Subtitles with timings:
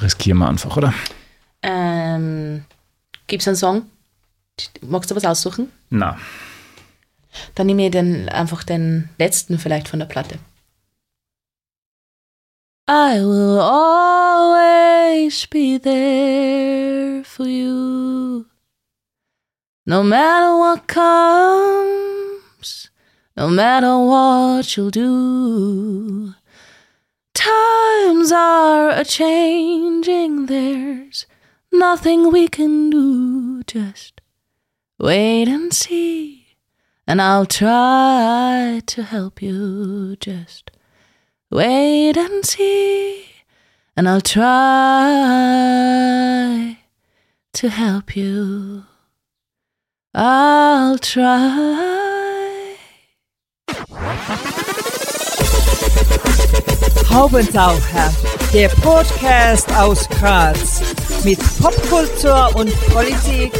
[0.00, 0.94] Riskieren wir einfach, oder?
[1.62, 2.64] Ähm,
[3.26, 3.90] Gibt es einen Song?
[4.82, 5.72] Magst du was aussuchen?
[5.90, 6.16] Na.
[7.54, 10.38] Dann nehme ich den, einfach den letzten vielleicht von der Platte.
[12.88, 18.44] I will always be there for you.
[19.84, 22.92] No matter what comes,
[23.34, 26.32] no matter what you'll do.
[27.46, 31.26] Times are a changing, there's
[31.70, 33.62] nothing we can do.
[33.62, 34.20] Just
[34.98, 36.56] wait and see,
[37.06, 40.16] and I'll try to help you.
[40.16, 40.72] Just
[41.48, 43.26] wait and see,
[43.96, 44.48] and I'll try
[47.52, 48.86] to help you.
[50.12, 51.95] I'll try.
[57.16, 58.12] Haubentaucher,
[58.52, 60.82] der Podcast aus Graz
[61.24, 63.52] mit Popkultur und Politik,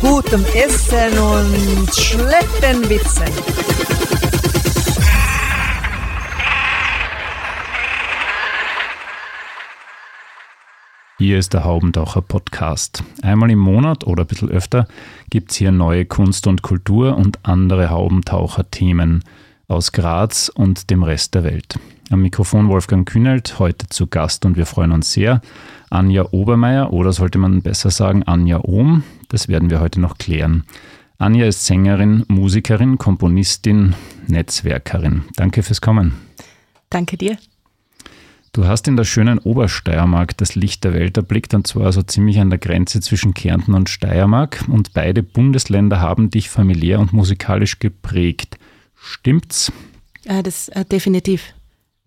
[0.00, 3.26] gutem Essen und schlechten Witzen.
[11.18, 13.02] Hier ist der Haubentaucher Podcast.
[13.20, 14.86] Einmal im Monat oder ein bisschen öfter
[15.28, 19.24] gibt es hier neue Kunst und Kultur und andere Haubentaucher-Themen
[19.66, 21.80] aus Graz und dem Rest der Welt.
[22.12, 25.40] Am Mikrofon Wolfgang Kühnelt, heute zu Gast und wir freuen uns sehr.
[25.88, 30.64] Anja Obermeier oder sollte man besser sagen Anja Ohm, das werden wir heute noch klären.
[31.16, 33.94] Anja ist Sängerin, Musikerin, Komponistin,
[34.26, 35.24] Netzwerkerin.
[35.36, 36.12] Danke fürs Kommen.
[36.90, 37.38] Danke dir.
[38.52, 42.40] Du hast in der schönen Obersteiermark das Licht der Welt erblickt und zwar so ziemlich
[42.40, 47.78] an der Grenze zwischen Kärnten und Steiermark und beide Bundesländer haben dich familiär und musikalisch
[47.78, 48.58] geprägt.
[48.96, 49.72] Stimmt's?
[50.26, 51.54] Ja, das äh, definitiv.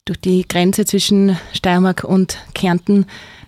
[0.06, 3.08] Durch die Grenze zwischen Steiermark und Kärnten,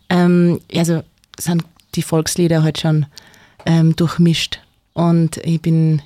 [0.09, 1.03] ähm, also
[1.39, 3.05] sind die Volkslieder halt schon
[3.65, 4.59] ähm, durchmischt.
[4.93, 6.01] Und ich bin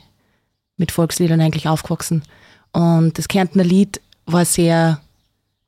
[0.75, 2.23] mit Volksliedern eigentlich aufgewachsen.
[2.73, 4.99] Und das Kärntner Lied war sehr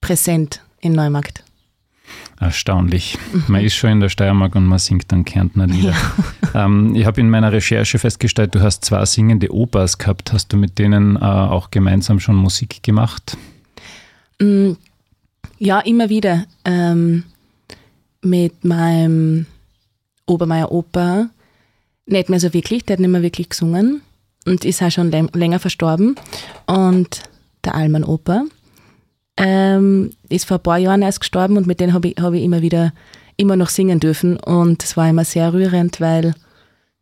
[0.01, 1.43] präsent in Neumarkt.
[2.39, 3.17] Erstaunlich.
[3.47, 5.91] Man ist schon in der Steiermark und man singt dann Kärntner Lieder.
[5.91, 6.13] Ja.
[6.55, 10.33] Ähm, ich habe in meiner Recherche festgestellt, du hast zwei singende Opas gehabt.
[10.33, 13.35] Hast du mit denen äh, auch gemeinsam schon Musik gemacht?
[14.39, 14.73] Mm,
[15.59, 16.45] ja, immer wieder.
[16.65, 17.23] Ähm,
[18.21, 19.45] mit meinem
[20.25, 21.29] Obermeier Opa
[22.05, 24.01] nicht mehr so wirklich, der hat nicht mehr wirklich gesungen
[24.45, 26.15] und ist auch schon länger verstorben.
[26.65, 27.23] Und
[27.63, 28.43] der Alman Opa,
[29.37, 32.43] ähm, ist vor ein paar Jahren erst gestorben und mit denen habe ich, hab ich
[32.43, 32.93] immer wieder
[33.35, 34.37] immer noch singen dürfen.
[34.37, 36.35] Und es war immer sehr rührend, weil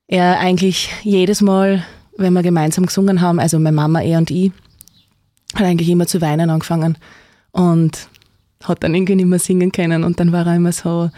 [0.08, 1.84] er eigentlich jedes Mal,
[2.18, 4.52] wenn wir gemeinsam gesungen haben, also meine Mama, er und ich,
[5.56, 6.98] hat eigentlich immer zu weinen angefangen
[7.52, 8.08] und
[8.64, 10.04] hat dann irgendwie nicht mehr singen können.
[10.04, 11.10] Und dann war er immer so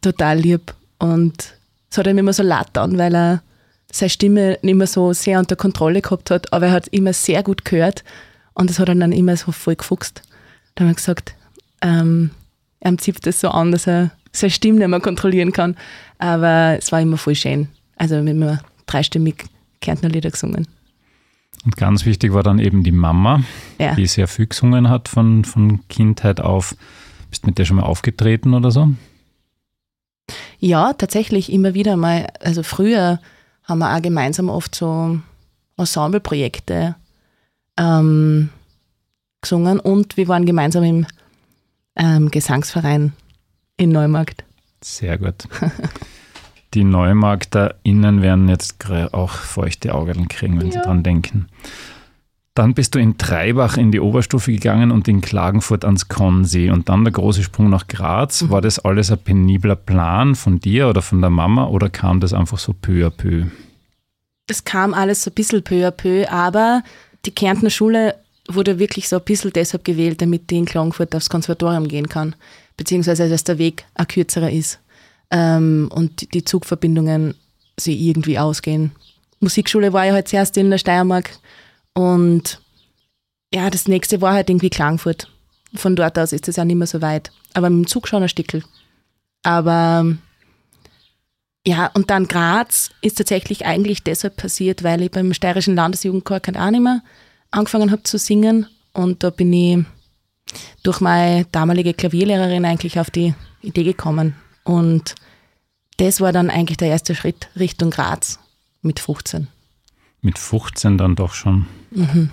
[0.00, 1.54] total lieb und
[1.90, 3.42] es hat ihm immer so leid getan, weil er
[3.92, 7.42] seine Stimme nicht mehr so sehr unter Kontrolle gehabt hat, aber er hat immer sehr
[7.42, 8.04] gut gehört
[8.54, 10.22] und das hat er dann immer so voll gefuchst.
[10.74, 11.34] Da haben wir gesagt,
[11.82, 12.30] ähm,
[12.80, 15.76] er zieht das so an, dass er seine Stimme nicht mehr kontrollieren kann.
[16.18, 17.68] Aber es war immer voll schön.
[17.96, 19.44] Also wir haben immer dreistimmig
[19.80, 20.66] Kärntner Lieder gesungen.
[21.64, 23.42] Und ganz wichtig war dann eben die Mama,
[23.78, 23.94] ja.
[23.94, 26.74] die sehr viel gesungen hat von, von Kindheit auf.
[27.28, 28.88] Bist du mit der schon mal aufgetreten oder so?
[30.58, 32.28] Ja, tatsächlich immer wieder mal.
[32.40, 33.20] Also früher
[33.64, 35.20] haben wir auch gemeinsam oft so
[35.76, 36.96] Ensembleprojekte
[37.78, 38.50] ähm,
[39.40, 41.06] gesungen und wir waren gemeinsam im
[41.96, 43.12] ähm, Gesangsverein
[43.76, 44.44] in Neumarkt.
[44.82, 45.46] Sehr gut.
[46.74, 48.76] Die NeumarkterInnen werden jetzt
[49.12, 50.74] auch feuchte Augen kriegen, wenn ja.
[50.74, 51.48] sie dran denken.
[52.54, 56.88] Dann bist du in Treibach in die Oberstufe gegangen und in Klagenfurt ans Konsee und
[56.88, 58.42] dann der große Sprung nach Graz.
[58.42, 58.50] Mhm.
[58.50, 62.32] War das alles ein penibler Plan von dir oder von der Mama oder kam das
[62.32, 63.46] einfach so peu à peu?
[64.46, 66.82] Es kam alles so ein bisschen peu à peu, aber
[67.24, 68.16] die Kärntner Schule
[68.48, 72.34] wurde wirklich so ein bisschen deshalb gewählt, damit die in Klagenfurt aufs Konservatorium gehen kann,
[72.76, 74.80] beziehungsweise dass der Weg ein kürzerer ist
[75.30, 77.34] ähm, und die Zugverbindungen
[77.78, 78.92] sie irgendwie ausgehen.
[79.40, 81.30] Musikschule war ja halt zuerst in der Steiermark
[81.94, 82.60] und
[83.52, 85.28] ja, das nächste war halt irgendwie Klagenfurt.
[85.74, 87.32] Von dort aus ist es ja nicht mehr so weit.
[87.54, 88.62] Aber mit dem Zug schon ein Stickel.
[89.42, 90.06] Aber
[91.66, 96.82] ja, und dann Graz ist tatsächlich eigentlich deshalb passiert, weil ich beim Steirischen Landesjugendchor kein
[96.82, 97.02] mehr
[97.50, 98.66] angefangen habe zu singen.
[98.92, 99.84] Und da bin ich
[100.82, 104.34] durch meine damalige Klavierlehrerin eigentlich auf die Idee gekommen.
[104.70, 105.16] Und
[105.96, 108.38] das war dann eigentlich der erste Schritt Richtung Graz
[108.82, 109.48] mit 15.
[110.22, 111.66] Mit 15 dann doch schon.
[111.90, 112.30] Mhm.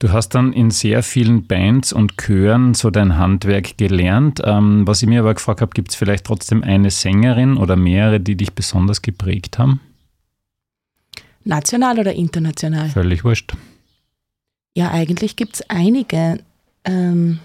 [0.00, 4.40] Du hast dann in sehr vielen Bands und Chören so dein Handwerk gelernt.
[4.44, 8.18] Ähm, was ich mir aber gefragt habe, gibt es vielleicht trotzdem eine Sängerin oder mehrere,
[8.18, 9.80] die dich besonders geprägt haben?
[11.44, 12.88] National oder international?
[12.88, 13.52] Völlig wurscht.
[14.74, 16.40] Ja, eigentlich gibt es einige.
[16.84, 17.38] Ähm,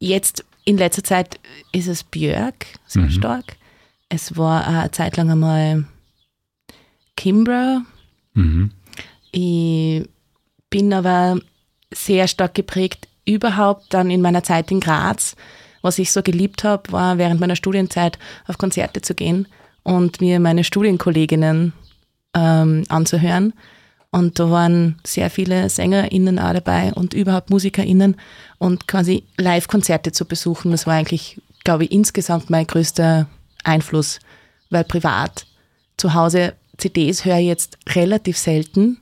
[0.00, 1.40] jetzt in letzter Zeit
[1.72, 3.10] ist es Björk sehr Mhm.
[3.10, 3.56] stark.
[4.08, 5.84] Es war eine Zeit lang einmal
[7.16, 7.82] Kimbra.
[8.34, 8.70] Mhm.
[9.32, 10.08] Ich
[10.70, 11.38] bin aber
[11.92, 15.36] sehr stark geprägt überhaupt dann in meiner Zeit in Graz.
[15.82, 19.46] Was ich so geliebt habe, war während meiner Studienzeit auf Konzerte zu gehen
[19.82, 21.72] und mir meine Studienkolleginnen
[22.34, 23.52] ähm, anzuhören.
[24.12, 28.16] Und da waren sehr viele SängerInnen auch dabei und überhaupt MusikerInnen
[28.58, 30.72] und quasi Live-Konzerte zu besuchen.
[30.72, 33.28] Das war eigentlich, glaube ich, insgesamt mein größter
[33.62, 34.18] Einfluss,
[34.68, 35.46] weil privat
[35.96, 38.98] zu Hause CDs höre ich jetzt relativ selten.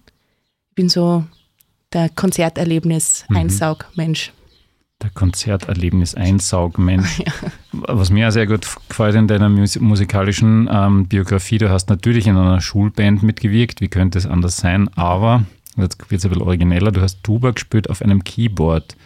[0.71, 1.25] Ich bin so
[1.93, 4.33] der Konzerterlebnis-Einsaugmensch.
[5.03, 7.23] Der Konzerterlebnis-Einsaugmensch.
[7.73, 12.27] Was mir auch sehr gut gefällt in deiner mus musikalischen ähm, Biografie, du hast natürlich
[12.27, 15.45] in einer Schulband mitgewirkt, wie könnte es anders sein, aber,
[15.77, 18.97] jetzt wird es ein bisschen origineller, du hast Tuba gespielt auf einem Keyboard.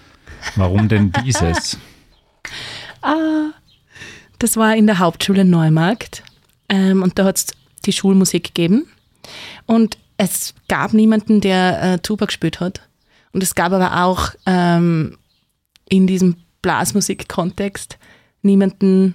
[0.57, 1.77] Warum denn dieses?
[3.03, 3.51] Ah,
[4.39, 6.23] das war in der Hauptschule Neumarkt
[6.71, 7.49] ähm, und da hat es
[7.85, 8.87] die Schulmusik gegeben
[9.67, 12.81] und es gab niemanden, der äh, Tuba gespielt hat.
[13.33, 15.17] Und es gab aber auch ähm,
[15.93, 17.99] in diesem Blasmusik-Kontext
[18.43, 19.15] niemanden,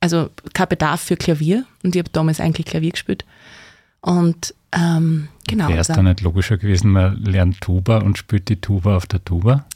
[0.00, 3.24] also kein Bedarf für Klavier und ich habe damals eigentlich Klavier gespielt.
[4.00, 5.68] Und ähm, genau.
[5.68, 9.06] Wäre es also- da nicht logischer gewesen, man lernt Tuba und spielt die Tuba auf
[9.06, 9.66] der Tuba?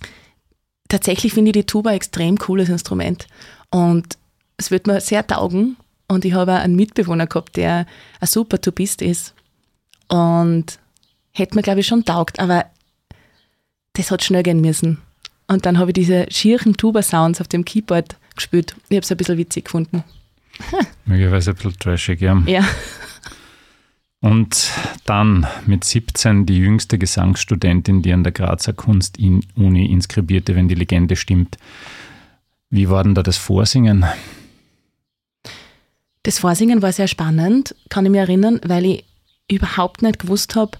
[0.92, 3.26] tatsächlich finde ich die Tuba ein extrem cooles Instrument
[3.70, 4.18] und
[4.58, 5.76] es wird mir sehr taugen
[6.06, 7.86] und ich habe einen Mitbewohner gehabt, der
[8.20, 9.34] ein super Tubist ist
[10.08, 10.78] und
[11.32, 12.66] hätte mir glaube ich schon taugt, aber
[13.94, 14.98] das hat schnell gehen müssen.
[15.46, 18.74] Und dann habe ich diese schieren Tuba-Sounds auf dem Keyboard gespielt.
[18.88, 20.04] Ich habe es ein bisschen witzig gefunden.
[21.04, 22.42] Möglicherweise ein bisschen trashig, ja.
[22.46, 22.64] Ja.
[24.20, 24.70] Und
[25.04, 31.16] dann mit 17 die jüngste Gesangsstudentin, die an der Grazer Kunstuni inskribierte, wenn die Legende
[31.16, 31.58] stimmt.
[32.70, 34.04] Wie war denn da das Vorsingen?
[36.22, 39.04] Das Vorsingen war sehr spannend, kann ich mich erinnern, weil ich
[39.50, 40.78] überhaupt nicht gewusst habe,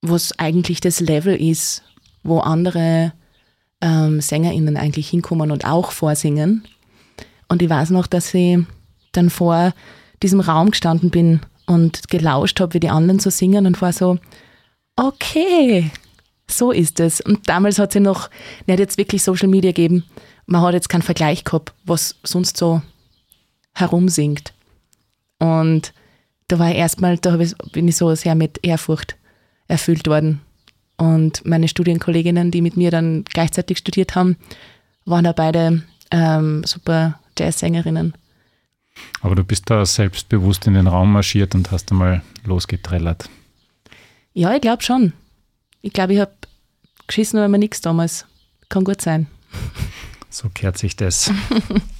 [0.00, 1.82] was eigentlich das Level ist,
[2.24, 3.12] wo andere
[3.80, 6.64] ähm, SängerInnen eigentlich hinkommen und auch vorsingen.
[7.48, 8.58] Und ich weiß noch, dass ich
[9.12, 9.72] dann vor
[10.22, 14.18] diesem Raum gestanden bin und gelauscht habe, wie die anderen so singen und war so,
[14.96, 15.90] okay,
[16.48, 17.20] so ist es.
[17.20, 18.30] Und damals hat es ja noch
[18.66, 20.04] nicht jetzt wirklich Social Media gegeben.
[20.46, 22.82] Man hat jetzt keinen Vergleich gehabt, was sonst so
[23.74, 24.52] herumsingt.
[25.38, 25.92] Und
[26.48, 27.38] da war ich erstmal, da
[27.72, 29.16] bin ich so sehr mit Ehrfurcht
[29.68, 30.40] erfüllt worden.
[30.96, 34.36] Und meine Studienkolleginnen, die mit mir dann gleichzeitig studiert haben,
[35.04, 38.14] waren da beide ähm, super Jazzsängerinnen.
[39.20, 43.28] Aber du bist da selbstbewusst in den Raum marschiert und hast einmal losgetrellert.
[44.34, 45.12] Ja, ich glaube schon.
[45.82, 46.32] Ich glaube, ich habe
[47.06, 48.26] geschissen, aber nichts damals.
[48.68, 49.26] Kann gut sein.
[50.30, 51.30] So kehrt sich das.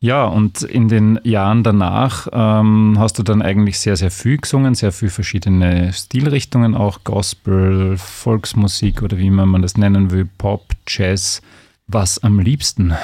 [0.00, 4.76] ja, und in den Jahren danach ähm, hast du dann eigentlich sehr, sehr viel gesungen,
[4.76, 11.42] sehr viel verschiedene Stilrichtungen, auch Gospel, Volksmusik oder wie man das nennen will, Pop, Jazz.
[11.88, 12.94] Was am liebsten?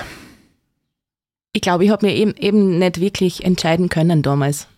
[1.52, 4.68] Ich glaube, ich habe mir eben, eben nicht wirklich entscheiden können damals.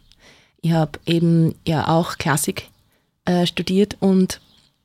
[0.62, 2.70] Ich habe eben ja auch Klassik
[3.26, 4.40] äh, studiert und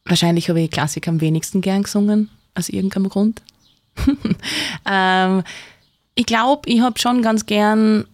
[0.06, 3.42] wahrscheinlich habe ich Klassik am wenigsten gern gesungen, aus irgendeinem Grund.
[4.86, 5.44] ähm,
[6.22, 8.06] ich glaube, ich habe schon ganz gern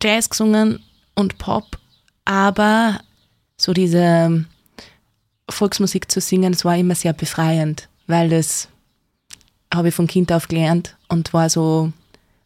[0.00, 0.78] Jazz gesungen
[1.16, 1.76] und Pop,
[2.24, 3.00] aber
[3.56, 4.44] so diese
[5.50, 8.68] Volksmusik zu singen, das war immer sehr befreiend, weil das
[9.74, 11.92] habe ich von Kind auf gelernt und war so,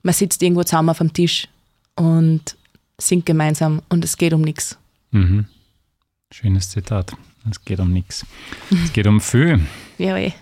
[0.02, 1.46] man sitzt irgendwo zusammen auf dem Tisch
[1.94, 2.56] und
[2.96, 4.78] singt gemeinsam und es geht um nichts.
[5.10, 5.44] Mhm.
[6.32, 7.12] Schönes Zitat.
[7.50, 8.24] Es geht um nichts.
[8.82, 9.60] Es geht um viel.
[9.98, 10.32] Ja, eh.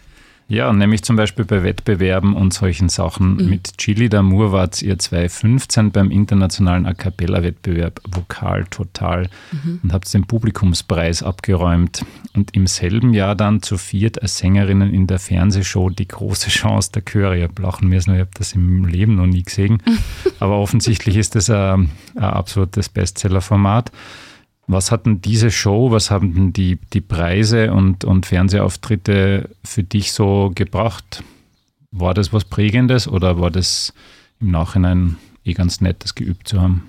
[0.50, 3.36] Ja, nämlich zum Beispiel bei Wettbewerben und solchen Sachen.
[3.48, 9.28] Mit Chili d'Amour wart ihr 2015 beim internationalen A Cappella-Wettbewerb Vokal Total
[9.84, 12.04] und habt den Publikumspreis abgeräumt.
[12.34, 16.90] Und im selben Jahr dann zu viert als Sängerinnen in der Fernsehshow Die große Chance
[16.92, 17.38] der Chöre.
[17.38, 19.80] Ich hab lachen müssen, ich habe das im Leben noch nie gesehen.
[20.40, 23.92] Aber offensichtlich ist das ein, ein absolutes Bestsellerformat.
[24.70, 29.82] Was hat denn diese Show, was haben denn die, die Preise und, und Fernsehauftritte für
[29.82, 31.24] dich so gebracht?
[31.90, 33.92] War das was Prägendes oder war das
[34.40, 36.88] im Nachhinein eh ganz nett, das geübt zu haben?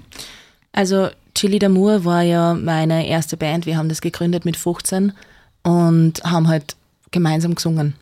[0.74, 3.66] Also Chili d'Amour war ja meine erste Band.
[3.66, 5.14] Wir haben das gegründet mit 15
[5.64, 6.76] und haben halt
[7.10, 7.96] gemeinsam gesungen.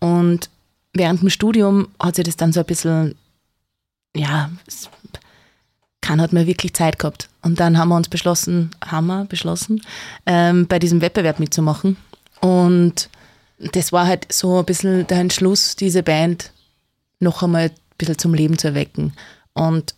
[0.00, 0.50] Und
[0.92, 3.14] während dem Studium hat sich das dann so ein bisschen,
[4.14, 4.50] ja,
[6.04, 7.30] keiner hat mehr wirklich Zeit gehabt.
[7.40, 9.80] Und dann haben wir uns beschlossen, haben wir beschlossen,
[10.26, 11.96] ähm, bei diesem Wettbewerb mitzumachen.
[12.40, 13.08] Und
[13.58, 16.52] das war halt so ein bisschen der Entschluss, diese Band
[17.20, 19.14] noch einmal ein bisschen zum Leben zu erwecken.
[19.54, 19.94] Und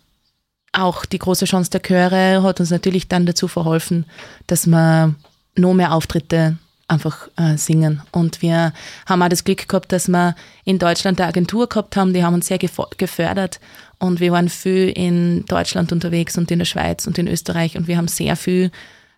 [0.70, 4.06] auch die große Chance der Chöre hat uns natürlich dann dazu verholfen,
[4.46, 5.14] dass wir
[5.56, 6.56] noch mehr Auftritte
[6.88, 8.02] einfach äh, singen.
[8.12, 8.72] Und wir
[9.06, 12.34] haben auch das Glück gehabt, dass wir in Deutschland eine Agentur gehabt haben, die haben
[12.34, 13.60] uns sehr gefördert.
[13.98, 17.88] Und wir waren viel in Deutschland unterwegs und in der Schweiz und in Österreich und
[17.88, 18.70] wir haben sehr viel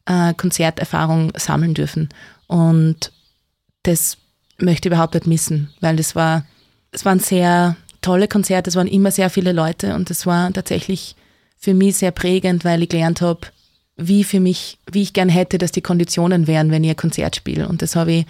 [0.07, 2.09] äh, Konzerterfahrung sammeln dürfen.
[2.47, 3.13] Und
[3.83, 4.19] das
[4.59, 6.45] möchte ich überhaupt nicht missen, weil das war,
[6.93, 11.17] es waren sehr tolle Konzerte, es waren immer sehr viele Leute und es war tatsächlich
[11.57, 13.41] für mich sehr prägend, weil ich gelernt habe,
[13.99, 17.37] wie für mich, wie ich gern hätte, dass die Konditionen wären, wenn ich ein Konzert
[17.37, 17.69] spiele.
[17.69, 18.27] Und das habe ich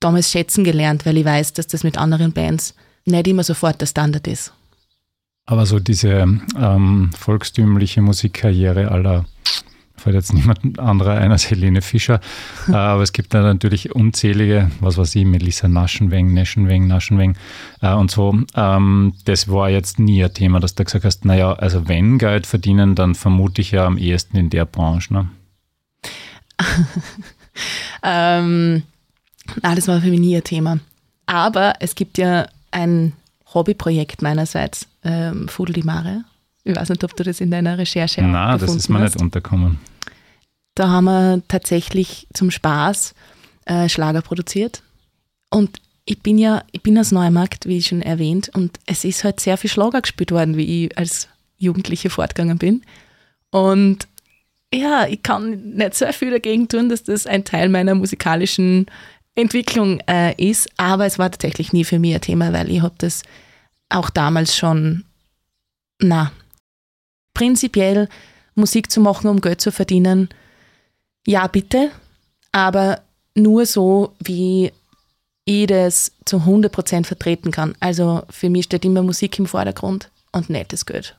[0.00, 2.74] damals schätzen gelernt, weil ich weiß, dass das mit anderen Bands
[3.04, 4.52] nicht immer sofort der Standard ist.
[5.44, 6.26] Aber so diese
[6.58, 9.26] ähm, volkstümliche Musikkarriere aller
[10.06, 12.20] fällt jetzt niemand anderer ein als Helene Fischer.
[12.68, 17.36] äh, aber es gibt da natürlich unzählige, was weiß ich, Melissa Naschenweng, Naschenweng, Naschenweng
[17.82, 18.38] äh, und so.
[18.54, 22.46] Ähm, das war jetzt nie ein Thema, dass du gesagt hast, naja, also wenn Geld
[22.46, 25.12] verdienen, dann vermute ich ja am ehesten in der Branche.
[25.12, 25.28] Ne?
[28.04, 28.84] ähm,
[29.60, 30.78] na, das war für mich nie ein Thema.
[31.26, 33.12] Aber es gibt ja ein
[33.52, 36.22] Hobbyprojekt meinerseits, ähm, Fudel die Mare.
[36.62, 39.14] Ich weiß nicht, ob du das in deiner Recherche Nein, das ist mir hast.
[39.14, 39.78] nicht unterkommen.
[40.76, 43.14] Da haben wir tatsächlich zum Spaß
[43.64, 44.82] äh, Schlager produziert.
[45.50, 49.40] Und ich bin ja, ich bin aus Neumarkt, wie schon erwähnt, und es ist halt
[49.40, 52.82] sehr viel Schlager gespielt worden, wie ich als Jugendliche fortgegangen bin.
[53.50, 54.06] Und
[54.72, 58.86] ja, ich kann nicht so viel dagegen tun, dass das ein Teil meiner musikalischen
[59.34, 62.94] Entwicklung äh, ist, aber es war tatsächlich nie für mich ein Thema, weil ich habe
[62.98, 63.22] das
[63.88, 65.04] auch damals schon,
[66.00, 66.32] na,
[67.32, 68.08] prinzipiell
[68.54, 70.28] Musik zu machen, um Geld zu verdienen,
[71.26, 71.90] ja bitte,
[72.52, 73.00] aber
[73.34, 74.72] nur so, wie
[75.44, 77.74] ich das zu 100% vertreten kann.
[77.80, 81.16] Also für mich steht immer Musik im Vordergrund und nicht das Geld.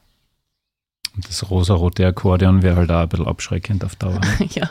[1.16, 4.20] Und das rosa-rote Akkordeon wäre halt auch ein bisschen abschreckend auf Dauer.
[4.20, 4.48] Ne?
[4.52, 4.70] ja.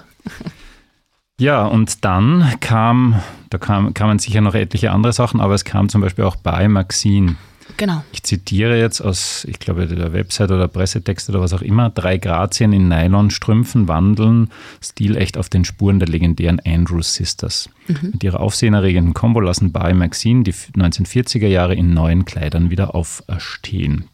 [1.38, 5.90] Ja, und dann kam, da kam, kamen sicher noch etliche andere Sachen, aber es kam
[5.90, 7.36] zum Beispiel auch bei Maxine.
[7.76, 8.04] Genau.
[8.12, 11.90] Ich zitiere jetzt aus, ich glaube, der Website oder Pressetext oder was auch immer.
[11.90, 17.68] Drei Grazien in Nylonstrümpfen wandeln stilecht auf den Spuren der legendären Andrews Sisters.
[17.88, 18.10] Mhm.
[18.12, 24.06] Mit ihrer aufsehenerregenden Combo lassen Barry Maxine die 1940er Jahre in neuen Kleidern wieder auferstehen.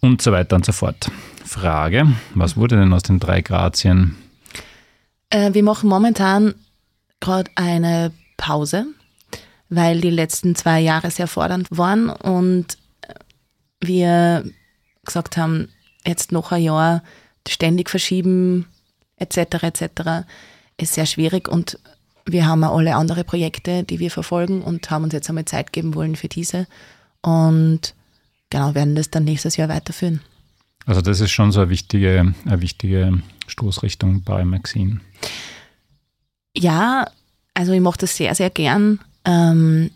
[0.00, 1.10] Und so weiter und so fort.
[1.44, 4.16] Frage, was wurde denn aus den drei Grazien?
[5.30, 6.54] Äh, wir machen momentan
[7.18, 8.86] gerade eine Pause
[9.70, 12.76] weil die letzten zwei Jahre sehr fordernd waren und
[13.80, 14.44] wir
[15.04, 15.68] gesagt haben,
[16.06, 17.02] jetzt noch ein Jahr
[17.48, 18.66] ständig verschieben
[19.16, 19.62] etc.
[19.62, 20.26] etc.
[20.76, 21.78] ist sehr schwierig und
[22.26, 25.72] wir haben auch alle andere Projekte, die wir verfolgen und haben uns jetzt einmal Zeit
[25.72, 26.66] geben wollen für diese
[27.22, 27.94] und
[28.50, 30.20] genau werden das dann nächstes Jahr weiterführen.
[30.86, 35.00] Also das ist schon so eine wichtige, eine wichtige Stoßrichtung bei Maxine.
[36.56, 37.06] Ja,
[37.54, 39.90] also ich mache das sehr, sehr gern ähm,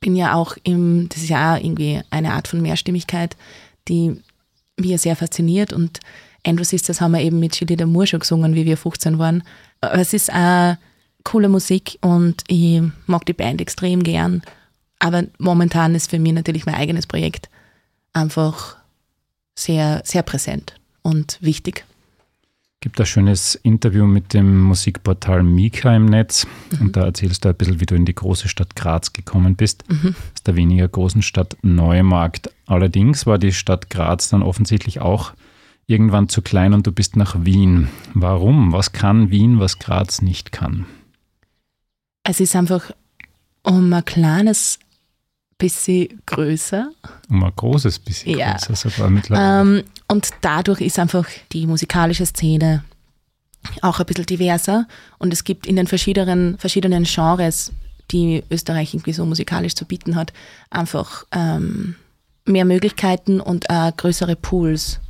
[0.00, 3.36] bin ja auch im, das ist ja irgendwie eine Art von Mehrstimmigkeit,
[3.88, 4.20] die
[4.78, 6.00] mir sehr fasziniert und
[6.46, 9.42] Andrew Sisters haben wir eben mit Chili Moore schon gesungen, wie wir 15 waren.
[9.80, 10.76] Aber es ist auch
[11.24, 14.42] coole Musik und ich mag die Band extrem gern.
[14.98, 17.48] Aber momentan ist für mich natürlich mein eigenes Projekt
[18.12, 18.76] einfach
[19.54, 21.84] sehr, sehr präsent und wichtig
[22.80, 26.86] gibt ein schönes Interview mit dem Musikportal Mika im Netz mhm.
[26.86, 29.84] und da erzählst du ein bisschen, wie du in die große Stadt Graz gekommen bist,
[29.90, 30.14] mhm.
[30.34, 32.50] aus der weniger großen Stadt Neumarkt.
[32.66, 35.32] Allerdings war die Stadt Graz dann offensichtlich auch
[35.86, 37.88] irgendwann zu klein und du bist nach Wien.
[38.14, 38.72] Warum?
[38.72, 40.86] Was kann Wien, was Graz nicht kann?
[42.22, 42.92] Es ist einfach
[43.62, 44.78] um ein kleines
[45.56, 46.90] bisschen größer.
[47.28, 48.52] Um ein großes bisschen ja.
[48.52, 49.78] größer sogar mittlerweile.
[49.78, 52.84] Ähm, und dadurch ist einfach die musikalische Szene
[53.82, 54.86] auch ein bisschen diverser
[55.18, 57.72] und es gibt in den verschiedenen, verschiedenen Genres,
[58.10, 60.32] die Österreich irgendwie so musikalisch zu bieten hat,
[60.70, 61.96] einfach ähm,
[62.46, 65.00] mehr Möglichkeiten und äh, größere Pools.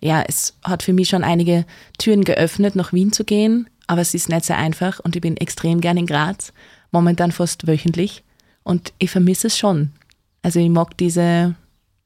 [0.00, 1.66] Ja, es hat für mich schon einige
[1.98, 5.36] Türen geöffnet, nach Wien zu gehen, aber es ist nicht sehr einfach und ich bin
[5.36, 6.52] extrem gern in Graz,
[6.92, 8.22] momentan fast wöchentlich
[8.62, 9.92] und ich vermisse es schon.
[10.42, 11.56] Also ich mag diese,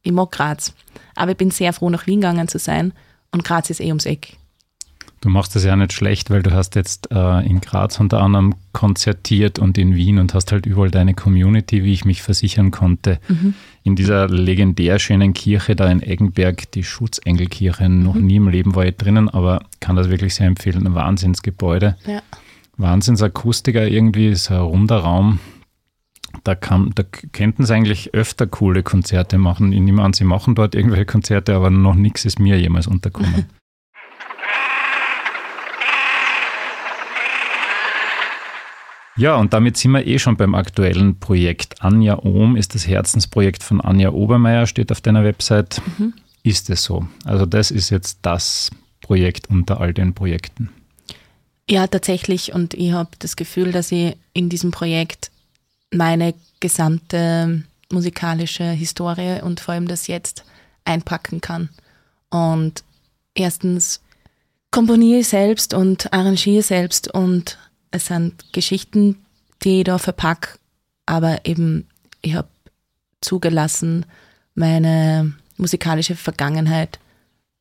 [0.02, 0.74] ich mag Graz.
[1.14, 2.92] Aber ich bin sehr froh, nach Wien gegangen zu sein
[3.30, 4.36] und Graz ist eh ums Eck.
[5.22, 8.56] Du machst das ja nicht schlecht, weil du hast jetzt äh, in Graz unter anderem
[8.72, 13.20] konzertiert und in Wien und hast halt überall deine Community, wie ich mich versichern konnte.
[13.28, 13.54] Mhm.
[13.84, 18.26] In dieser legendär schönen Kirche da in Eggenberg, die Schutzengelkirche, noch mhm.
[18.26, 20.88] nie im Leben war ich drinnen, aber kann das wirklich sehr empfehlen.
[20.88, 21.96] Ein Wahnsinnsgebäude.
[22.04, 22.20] Ja.
[22.76, 25.38] Wahnsinnsakustiker irgendwie, ist ein runder Raum.
[26.44, 29.72] Da, kann, da könnten sie eigentlich öfter coole Konzerte machen.
[29.72, 33.46] Ich nehme an, sie machen dort irgendwelche Konzerte, aber noch nichts ist mir jemals unterkommen.
[39.16, 41.82] Ja, und damit sind wir eh schon beim aktuellen Projekt.
[41.82, 45.82] Anja Ohm ist das Herzensprojekt von Anja Obermeier, steht auf deiner Website.
[45.98, 46.14] Mhm.
[46.42, 47.06] Ist es so?
[47.24, 48.70] Also das ist jetzt das
[49.02, 50.70] Projekt unter all den Projekten.
[51.68, 52.54] Ja, tatsächlich.
[52.54, 55.30] Und ich habe das Gefühl, dass ich in diesem Projekt
[55.92, 60.44] meine gesamte musikalische Historie und vor allem das Jetzt
[60.84, 61.68] einpacken kann.
[62.30, 62.82] Und
[63.34, 64.00] erstens
[64.70, 67.58] komponiere ich selbst und arrangiere selbst und
[67.90, 69.24] es sind Geschichten,
[69.62, 70.58] die ich da verpacke,
[71.04, 71.86] aber eben
[72.22, 72.48] ich habe
[73.20, 74.06] zugelassen,
[74.54, 76.98] meine musikalische Vergangenheit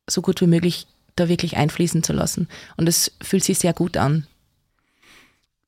[0.08, 0.86] so gut wie möglich
[1.16, 2.48] da wirklich einfließen zu lassen.
[2.76, 4.26] Und es fühlt sich sehr gut an.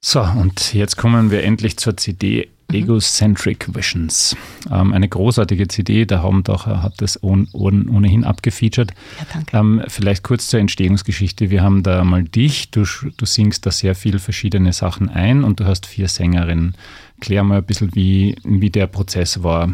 [0.00, 2.50] So, und jetzt kommen wir endlich zur CD.
[2.72, 4.36] Egocentric Visions.
[4.70, 8.92] Ähm, eine großartige CD, der Haumdacher hat das ohn, ohn, ohnehin abgefeatured.
[9.18, 9.56] Ja, danke.
[9.56, 11.50] Ähm, vielleicht kurz zur Entstehungsgeschichte.
[11.50, 12.84] Wir haben da mal dich, du,
[13.16, 16.74] du singst da sehr viele verschiedene Sachen ein und du hast vier Sängerinnen.
[17.20, 19.72] Klär mal ein bisschen, wie, wie der Prozess war.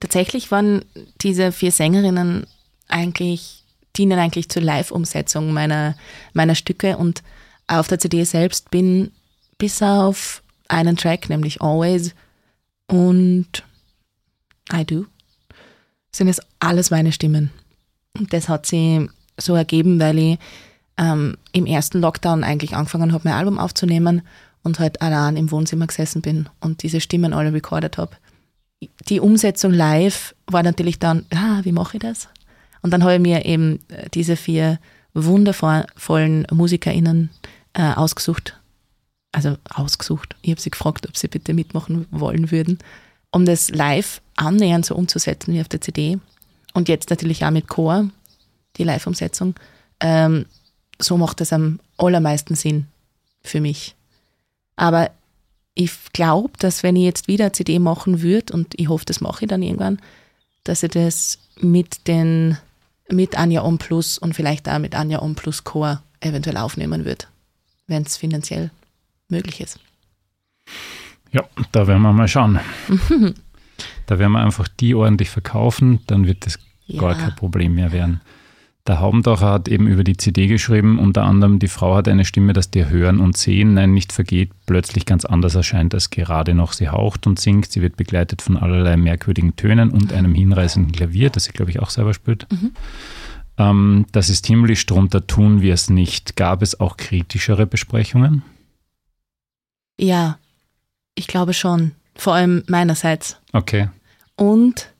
[0.00, 0.84] Tatsächlich waren
[1.20, 2.46] diese vier Sängerinnen
[2.88, 3.64] eigentlich,
[3.96, 5.96] dienen eigentlich zur Live-Umsetzung meiner,
[6.32, 7.22] meiner Stücke und
[7.66, 9.10] auf der CD selbst bin
[9.58, 12.14] bis auf einen Track, nämlich Always
[12.88, 13.64] und
[14.72, 15.06] I Do,
[16.12, 17.50] sind es alles meine Stimmen.
[18.16, 20.38] Und das hat sich so ergeben, weil ich
[20.96, 24.22] ähm, im ersten Lockdown eigentlich angefangen habe, mein Album aufzunehmen
[24.62, 28.16] und halt allein im Wohnzimmer gesessen bin und diese Stimmen alle recorded habe.
[29.08, 32.28] Die Umsetzung live war natürlich dann, ah, wie mache ich das?
[32.82, 33.80] Und dann habe ich mir eben
[34.12, 34.78] diese vier
[35.14, 37.30] wundervollen MusikerInnen
[37.72, 38.60] äh, ausgesucht
[39.34, 40.36] also ausgesucht.
[40.42, 42.78] Ich habe sie gefragt, ob sie bitte mitmachen wollen würden,
[43.30, 46.18] um das live annähernd so umzusetzen wie auf der CD.
[46.72, 48.08] Und jetzt natürlich auch mit Chor,
[48.76, 49.54] die Live-Umsetzung.
[50.00, 50.46] Ähm,
[51.00, 52.86] so macht es am allermeisten Sinn
[53.42, 53.94] für mich.
[54.76, 55.10] Aber
[55.74, 59.20] ich glaube, dass wenn ich jetzt wieder eine CD machen würde, und ich hoffe, das
[59.20, 60.00] mache ich dann irgendwann,
[60.62, 62.56] dass ich das mit den
[63.10, 67.26] mit Anja On Plus und vielleicht auch mit Anja On Plus Chor eventuell aufnehmen würde,
[67.86, 68.70] wenn es finanziell
[69.28, 69.78] möglich ist.
[71.32, 72.60] Ja, da werden wir mal schauen.
[74.06, 77.00] da werden wir einfach die ordentlich verkaufen, dann wird das ja.
[77.00, 78.20] gar kein Problem mehr werden.
[78.86, 82.52] Der Haubendacher hat eben über die CD geschrieben, unter anderem, die Frau hat eine Stimme,
[82.52, 86.74] dass dir Hören und Sehen, nein, nicht vergeht, plötzlich ganz anders erscheint als gerade noch.
[86.74, 91.30] Sie haucht und singt, sie wird begleitet von allerlei merkwürdigen Tönen und einem hinreißenden Klavier,
[91.30, 92.46] das sie, glaube ich, auch selber spielt.
[92.52, 92.72] Mhm.
[93.56, 96.36] Ähm, das ist himmlisch, drunter tun wir es nicht.
[96.36, 98.42] Gab es auch kritischere Besprechungen?
[99.98, 100.38] Ja,
[101.14, 101.92] ich glaube schon.
[102.16, 103.36] Vor allem meinerseits.
[103.52, 103.88] Okay.
[104.36, 104.90] Und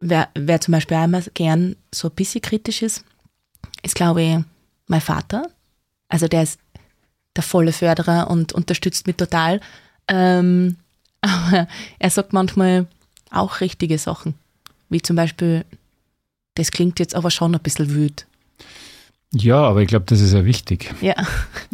[0.00, 3.04] wer, wer zum Beispiel einmal gern so ein bisschen kritisch ist,
[3.82, 4.38] ist, glaube ich,
[4.86, 5.48] mein Vater.
[6.08, 6.58] Also der ist
[7.36, 9.60] der volle Förderer und unterstützt mich total.
[10.08, 10.76] Ähm,
[11.20, 12.86] aber er sagt manchmal
[13.30, 14.34] auch richtige Sachen.
[14.88, 15.64] Wie zum Beispiel,
[16.54, 18.26] das klingt jetzt aber schon ein bisschen wüt.
[19.34, 20.94] Ja, aber ich glaube, das ist ja wichtig.
[21.00, 21.14] Ja.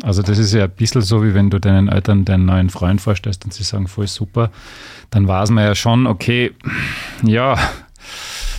[0.03, 3.01] Also das ist ja ein bisschen so, wie wenn du deinen Eltern deinen neuen Freund
[3.01, 4.51] vorstellst und sie sagen, voll super,
[5.11, 6.53] dann weiß man ja schon, okay,
[7.23, 7.59] ja,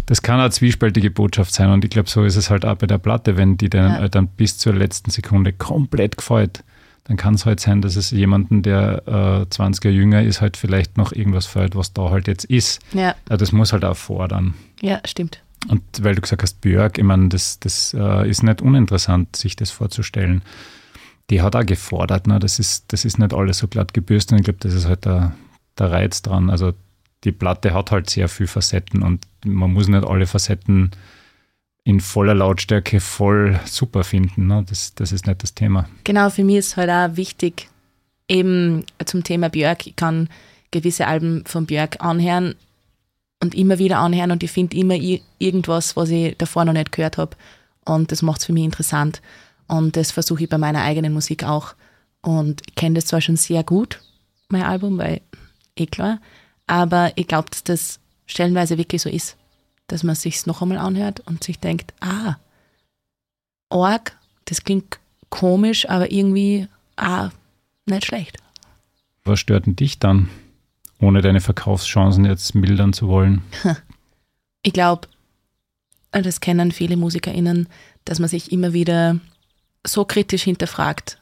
[0.05, 2.87] das kann eine zwiespältige Botschaft sein und ich glaube, so ist es halt auch bei
[2.87, 4.01] der Platte, wenn die deinen ja.
[4.01, 6.63] Eltern bis zur letzten Sekunde komplett gefällt,
[7.05, 10.57] dann kann es halt sein, dass es jemanden, der äh, 20 Jahre jünger ist, halt
[10.57, 12.81] vielleicht noch irgendwas fällt, was da halt jetzt ist.
[12.93, 13.15] Ja.
[13.27, 14.53] Also das muss halt auch fordern.
[14.81, 15.41] Ja, stimmt.
[15.67, 19.55] Und weil du gesagt hast, Björk, ich meine, das, das äh, ist nicht uninteressant, sich
[19.55, 20.41] das vorzustellen.
[21.29, 22.39] Die hat auch gefordert, ne?
[22.39, 24.39] das, ist, das ist nicht alles so glatt gebürstet.
[24.39, 25.33] Ich glaube, das ist halt der,
[25.77, 26.49] der Reiz dran.
[26.49, 26.73] Also
[27.23, 30.91] die Platte hat halt sehr viele Facetten und man muss nicht alle Facetten
[31.83, 34.47] in voller Lautstärke voll super finden.
[34.47, 34.65] Ne?
[34.67, 35.87] Das, das ist nicht das Thema.
[36.03, 37.69] Genau, für mich ist halt auch wichtig,
[38.27, 40.29] eben zum Thema Björk, ich kann
[40.71, 42.55] gewisse Alben von Björk anhören
[43.41, 44.95] und immer wieder anhören und ich finde immer
[45.39, 47.35] irgendwas, was ich davor noch nicht gehört habe.
[47.85, 49.21] Und das macht es für mich interessant.
[49.67, 51.73] Und das versuche ich bei meiner eigenen Musik auch.
[52.21, 53.99] Und ich kenne das zwar schon sehr gut,
[54.49, 55.21] mein Album, weil
[55.75, 56.19] eh klar,
[56.67, 59.37] aber ich glaube, dass das stellenweise wirklich so ist,
[59.87, 62.35] dass man sich noch einmal anhört und sich denkt, ah,
[63.69, 64.99] Org, das klingt
[65.29, 67.29] komisch, aber irgendwie auch
[67.85, 68.37] nicht schlecht.
[69.23, 70.29] Was stört denn dich dann,
[71.01, 73.41] ohne deine Verkaufschancen jetzt mildern zu wollen?
[74.63, 75.07] Ich glaube,
[76.11, 77.67] das kennen viele MusikerInnen,
[78.05, 79.19] dass man sich immer wieder
[79.85, 81.19] so kritisch hinterfragt,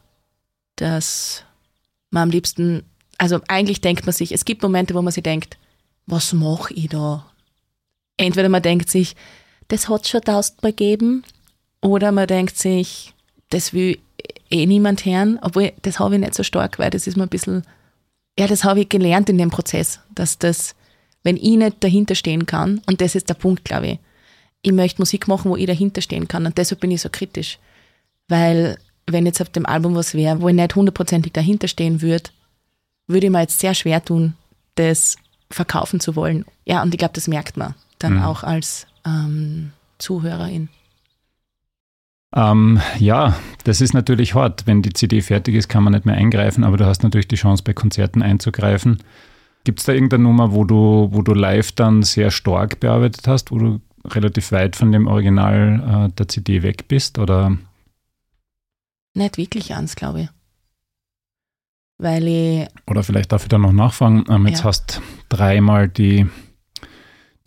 [0.76, 1.44] dass
[2.12, 2.84] man am liebsten,
[3.18, 5.58] also eigentlich denkt man sich, es gibt Momente, wo man sich denkt,
[6.06, 7.26] was mache ich da?
[8.18, 9.16] Entweder man denkt sich,
[9.70, 11.24] das hat schon tausendmal gegeben,
[11.82, 13.14] oder man denkt sich,
[13.50, 14.00] das will
[14.50, 17.30] eh niemand hören, obwohl das habe ich nicht so stark, weil das ist mir ein
[17.30, 17.64] bisschen,
[18.40, 20.74] ja, das habe ich gelernt in dem Prozess, dass das,
[21.24, 24.00] wenn ich nicht dahinter stehen kann, und das ist der Punkt, glaube ich,
[24.62, 27.60] ich möchte Musik machen, wo ich dahinter stehen kann und deshalb bin ich so kritisch,
[28.30, 32.30] weil wenn jetzt auf dem Album was wäre, wo ich nicht hundertprozentig dahinter stehen würde,
[33.08, 34.36] würde ich mir jetzt sehr schwer tun,
[34.76, 35.18] das
[35.50, 36.46] verkaufen zu wollen.
[36.64, 38.24] Ja, und ich glaube, das merkt man dann mhm.
[38.24, 40.70] auch als ähm, Zuhörerin.
[42.36, 44.68] Ähm, ja, das ist natürlich hart.
[44.68, 47.36] Wenn die CD fertig ist, kann man nicht mehr eingreifen, aber du hast natürlich die
[47.36, 49.02] Chance, bei Konzerten einzugreifen.
[49.64, 53.52] Gibt es da irgendeine Nummer, wo du, wo du live dann sehr stark bearbeitet hast,
[53.52, 57.18] wo du relativ weit von dem Original äh, der CD weg bist?
[57.20, 57.58] Oder?
[59.16, 60.30] Nicht wirklich ans, glaube ich.
[61.98, 62.68] Weil ich.
[62.88, 64.24] Oder vielleicht darf ich da noch nachfragen.
[64.30, 64.66] Ähm, jetzt ja.
[64.66, 66.28] hast dreimal die,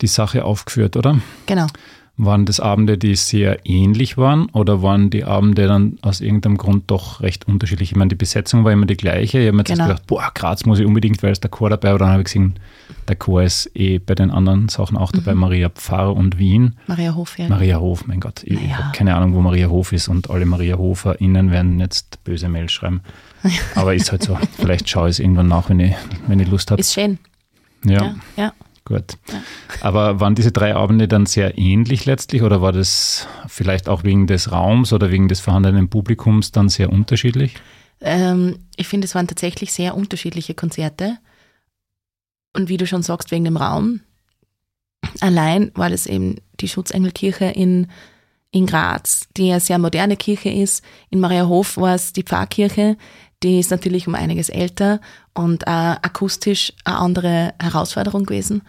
[0.01, 1.19] die Sache aufgeführt, oder?
[1.47, 1.67] Genau.
[2.15, 6.83] Waren das Abende, die sehr ähnlich waren oder waren die Abende dann aus irgendeinem Grund
[6.91, 7.91] doch recht unterschiedlich?
[7.91, 9.39] Ich meine, die Besetzung war immer die gleiche.
[9.39, 9.85] Ich habe mir genau.
[9.85, 11.97] jetzt gedacht, boah, Graz muss ich unbedingt, weil es der Chor dabei war.
[11.97, 12.53] Dann habe ich gesehen,
[13.07, 15.39] der Chor ist eh bei den anderen Sachen auch dabei, mhm.
[15.39, 16.75] Maria Pfarr und Wien.
[16.85, 17.49] Maria Hof, ja.
[17.49, 18.43] Maria Hof, mein Gott.
[18.43, 18.65] Ich, naja.
[18.67, 22.47] ich habe keine Ahnung, wo Maria Hof ist und alle Maria HoferInnen werden jetzt böse
[22.47, 23.01] Mails schreiben.
[23.75, 24.37] Aber ist halt so.
[24.57, 25.95] Vielleicht schaue ich es irgendwann nach, wenn ich,
[26.27, 26.79] wenn ich Lust habe.
[26.79, 27.17] Ist schön.
[27.83, 28.03] Ja.
[28.03, 28.15] ja.
[28.37, 28.53] ja.
[28.85, 29.17] Gut.
[29.31, 29.41] Ja.
[29.81, 34.27] Aber waren diese drei Abende dann sehr ähnlich letztlich oder war das vielleicht auch wegen
[34.27, 37.55] des Raums oder wegen des vorhandenen Publikums dann sehr unterschiedlich?
[38.01, 41.17] Ähm, ich finde, es waren tatsächlich sehr unterschiedliche Konzerte.
[42.55, 44.01] Und wie du schon sagst, wegen dem Raum.
[45.21, 47.87] Allein, weil es eben die Schutzengelkirche in,
[48.51, 50.83] in Graz, die eine sehr moderne Kirche ist.
[51.09, 52.97] In Mariahof war es die Pfarrkirche,
[53.43, 55.01] die ist natürlich um einiges älter
[55.33, 58.61] und äh, akustisch eine andere Herausforderung gewesen.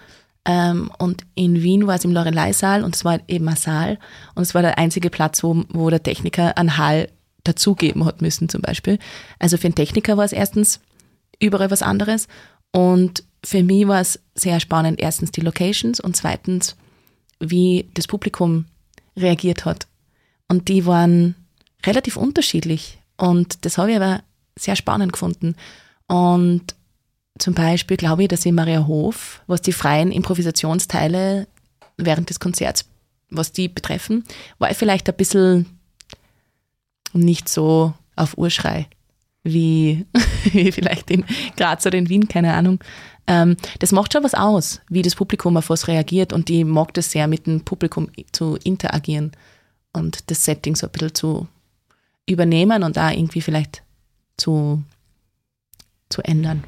[0.47, 3.99] Ähm, und in Wien war es im Lorelei-Saal und es war eben ein Saal
[4.35, 7.09] und es war der einzige Platz, wo, wo der Techniker einen Hall
[7.45, 8.99] dazugeben hat müssen zum Beispiel.
[9.39, 10.81] Also für einen Techniker war es erstens
[11.41, 12.29] überall was anderes
[12.73, 16.77] und für mich war es sehr spannend, erstens die Locations und zweitens,
[17.41, 18.67] wie das Publikum
[19.17, 19.87] reagiert hat.
[20.49, 21.35] Und die waren
[21.85, 24.23] relativ unterschiedlich und das habe ich aber
[24.57, 25.57] sehr spannend gefunden.
[26.07, 26.75] Und
[27.39, 31.47] zum Beispiel glaube ich, dass in Maria Hof, was die freien Improvisationsteile
[31.97, 32.85] während des Konzerts,
[33.31, 34.25] was die betreffen,
[34.59, 35.67] war ich vielleicht ein bisschen
[37.13, 38.87] nicht so auf Urschrei
[39.45, 40.07] wie,
[40.45, 41.25] wie vielleicht in
[41.57, 42.83] Graz oder in Wien, keine Ahnung.
[43.27, 46.93] Ähm, das macht schon was aus, wie das Publikum auf was reagiert und die mag
[46.95, 49.33] das sehr, mit dem Publikum zu interagieren
[49.93, 51.49] und das Setting so ein bisschen zu
[52.27, 53.83] übernehmen und da irgendwie vielleicht
[54.37, 54.83] zu,
[56.09, 56.65] zu ändern.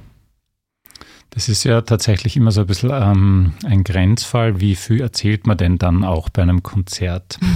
[1.31, 4.61] Das ist ja tatsächlich immer so ein bisschen ähm, ein Grenzfall.
[4.61, 7.39] Wie viel erzählt man denn dann auch bei einem Konzert?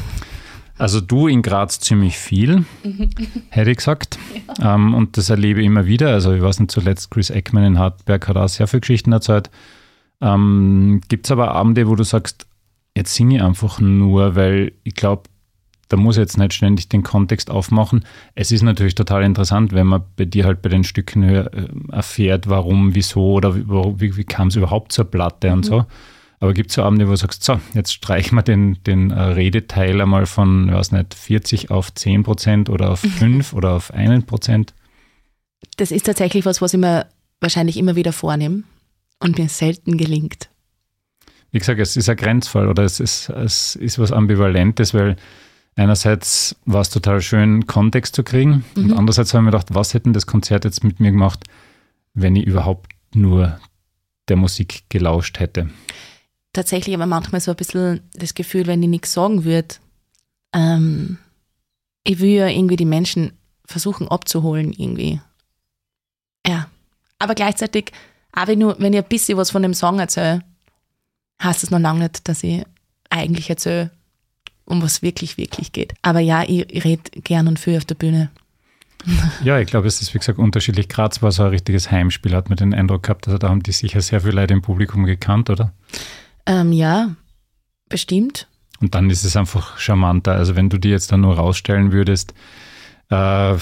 [0.80, 2.64] Also du in Graz ziemlich viel,
[3.50, 4.18] hätte ich gesagt.
[4.58, 4.76] Ja.
[4.76, 6.08] Ähm, und das erlebe ich immer wieder.
[6.08, 9.50] Also ich weiß nicht, zuletzt Chris Eckman in Hartberg hat auch sehr viele Geschichten erzählt.
[10.22, 12.46] Ähm, Gibt es aber Abende, wo du sagst,
[12.96, 15.24] jetzt singe ich einfach nur, weil ich glaube,
[15.90, 18.04] da muss ich jetzt nicht ständig den Kontext aufmachen.
[18.34, 21.50] Es ist natürlich total interessant, wenn man bei dir halt bei den Stücken äh,
[21.90, 25.54] erfährt, warum, wieso oder wie, wie kam es überhaupt zur Platte mhm.
[25.54, 25.84] und so.
[26.38, 29.20] Aber gibt es so Abende, wo du sagst, so, jetzt streichen wir den, den äh,
[29.20, 34.24] Redeteil einmal von, weiß nicht, 40 auf 10 Prozent oder auf 5 oder auf 1
[34.26, 34.72] Prozent?
[35.76, 37.06] Das ist tatsächlich was, was ich mir
[37.40, 38.62] wahrscheinlich immer wieder vornehme
[39.18, 40.50] und mir selten gelingt.
[41.50, 45.16] Wie gesagt, es ist ein Grenzfall oder es ist, es ist was Ambivalentes, weil
[45.76, 48.84] einerseits war es total schön, Kontext zu kriegen mhm.
[48.84, 51.44] und andererseits habe ich mir gedacht, was hätte das Konzert jetzt mit mir gemacht,
[52.14, 53.58] wenn ich überhaupt nur
[54.28, 55.70] der Musik gelauscht hätte.
[56.52, 59.76] Tatsächlich aber manchmal so ein bisschen das Gefühl, wenn ich nichts sagen würde,
[60.52, 61.18] ähm,
[62.04, 63.32] ich will ja irgendwie die Menschen
[63.64, 65.20] versuchen abzuholen irgendwie.
[66.46, 66.68] Ja,
[67.18, 67.92] aber gleichzeitig,
[68.32, 70.42] auch wenn, nur, wenn ich ein bisschen was von dem Song erzähle,
[71.42, 72.64] heißt das noch lange nicht, dass ich
[73.10, 73.90] eigentlich erzähle,
[74.70, 75.94] um was wirklich, wirklich geht.
[76.02, 78.30] Aber ja, ich, rede gern und viel auf der Bühne.
[79.42, 80.88] Ja, ich glaube, es ist wie gesagt unterschiedlich.
[80.88, 83.26] Graz war so ein richtiges Heimspiel, hat man den Eindruck gehabt.
[83.26, 85.72] Also da haben die sicher sehr viele Leute im Publikum gekannt, oder?
[86.46, 87.14] Ähm, ja,
[87.88, 88.46] bestimmt.
[88.80, 90.32] Und dann ist es einfach charmanter.
[90.32, 92.34] Also wenn du die jetzt dann nur rausstellen würdest,
[93.10, 93.54] äh,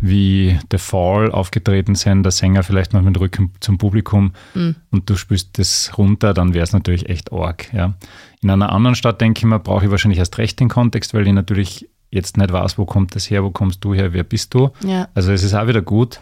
[0.00, 4.76] wie The Fall aufgetreten sind, der Sänger vielleicht noch mit Rücken zum Publikum Mhm.
[4.90, 7.72] und du spielst das runter, dann wäre es natürlich echt arg.
[7.72, 7.94] Ja.
[8.42, 11.26] In einer anderen Stadt, denke ich mir, brauche ich wahrscheinlich erst recht den Kontext, weil
[11.26, 14.52] ich natürlich jetzt nicht weiß, wo kommt das her, wo kommst du her, wer bist
[14.54, 14.70] du.
[14.84, 15.08] Ja.
[15.14, 16.20] Also es ist auch wieder gut.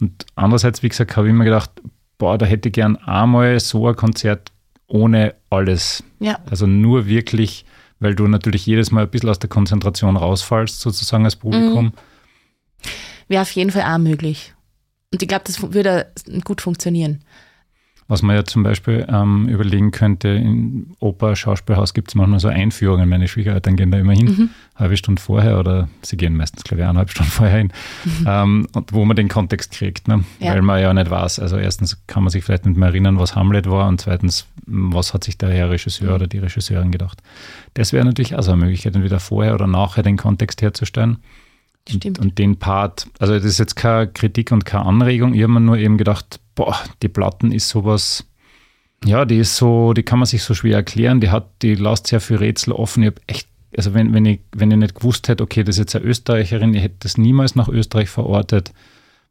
[0.00, 1.70] Und andererseits, wie gesagt, habe ich mir gedacht,
[2.18, 4.50] boah, da hätte ich gern einmal so ein Konzert
[4.88, 6.02] ohne alles.
[6.18, 6.38] Ja.
[6.50, 7.64] Also nur wirklich,
[8.00, 11.92] weil du natürlich jedes Mal ein bisschen aus der Konzentration rausfallst, sozusagen als Publikum.
[13.28, 14.54] Wäre auf jeden Fall auch möglich.
[15.12, 16.06] Und ich glaube, das würde
[16.44, 17.20] gut funktionieren.
[18.10, 22.48] Was man ja zum Beispiel ähm, überlegen könnte, im Oper, Schauspielhaus gibt es manchmal so
[22.48, 23.06] Einführungen.
[23.06, 24.32] Meine Schwiegereltern gehen da immer hin, Mhm.
[24.40, 27.72] eine halbe Stunde vorher oder sie gehen meistens, glaube ich, eineinhalb Stunden vorher hin,
[28.26, 30.18] ähm, und wo man den Kontext kriegt, ne?
[30.18, 30.24] Mhm.
[30.38, 30.54] Ja.
[30.54, 31.38] weil man ja nicht weiß.
[31.38, 35.12] Also erstens kann man sich vielleicht nicht mehr erinnern, was Hamlet war und zweitens, was
[35.12, 37.20] hat sich der Herr Regisseur oder die Regisseurin gedacht.
[37.74, 41.18] Das wäre natürlich auch so eine Möglichkeit, entweder vorher oder nachher den Kontext herzustellen.
[41.88, 42.18] Stimmt.
[42.18, 45.52] Und, und den Part, also das ist jetzt keine Kritik und keine Anregung, ich habe
[45.52, 48.26] mir nur eben gedacht, boah, die Platten ist sowas,
[49.04, 52.08] ja, die ist so, die kann man sich so schwer erklären, die hat, die lässt
[52.08, 53.02] sehr viel Rätsel offen.
[53.04, 55.80] Ich habe echt, also wenn, wenn, ich, wenn ich nicht gewusst hätte, okay, das ist
[55.80, 58.72] jetzt eine Österreicherin, ich hätte das niemals nach Österreich verortet,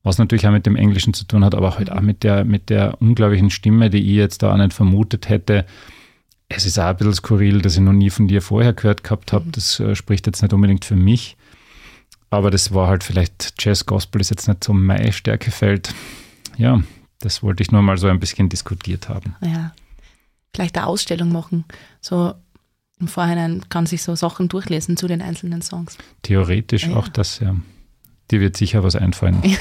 [0.03, 2.69] was natürlich auch mit dem Englischen zu tun hat, aber halt auch mit der, mit
[2.69, 5.65] der unglaublichen Stimme, die ich jetzt da auch nicht vermutet hätte.
[6.49, 9.33] Es ist auch ein bisschen skurril, dass ich noch nie von dir vorher gehört gehabt
[9.33, 9.45] habe.
[9.51, 11.35] Das äh, spricht jetzt nicht unbedingt für mich.
[12.29, 15.93] Aber das war halt vielleicht Jazz Gospel ist jetzt nicht so mein Stärkefeld.
[16.57, 16.81] Ja,
[17.19, 19.35] das wollte ich nur mal so ein bisschen diskutiert haben.
[19.41, 19.73] Ja.
[20.53, 21.65] Vielleicht eine Ausstellung machen.
[22.01, 22.33] So
[22.99, 25.97] im Vorhinein kann sich so Sachen durchlesen zu den einzelnen Songs.
[26.23, 26.95] Theoretisch Ja.
[26.95, 27.55] auch das, ja.
[28.31, 29.37] Dir wird sicher was einfallen.
[29.43, 29.57] Ja.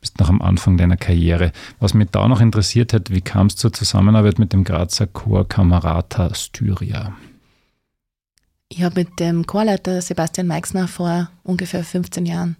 [0.00, 1.52] Bist noch am Anfang deiner Karriere.
[1.80, 5.46] Was mich da noch interessiert hat, wie kam es zur Zusammenarbeit mit dem Grazer Chor
[5.46, 7.12] Camerata Styria?
[8.68, 12.56] Ich habe mit dem Chorleiter Sebastian Meixner vor ungefähr 15 Jahren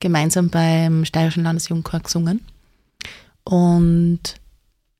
[0.00, 2.40] gemeinsam beim Steirischen Landesjugendchor gesungen.
[3.44, 4.20] Und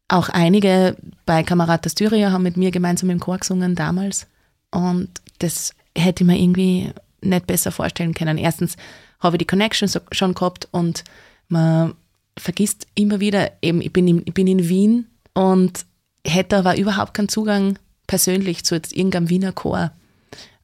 [0.08, 4.26] auch einige bei Kamerata Styria haben mit mir gemeinsam im Chor gesungen damals.
[4.70, 8.36] Und das hätte ich mir irgendwie nicht besser vorstellen können.
[8.36, 8.76] Erstens
[9.20, 11.04] habe ich die Connection schon gehabt und
[11.48, 11.94] man
[12.36, 15.86] vergisst immer wieder, eben, ich bin in, ich bin in Wien und
[16.26, 19.92] hätte aber überhaupt keinen Zugang persönlich zu jetzt irgendeinem Wiener Chor.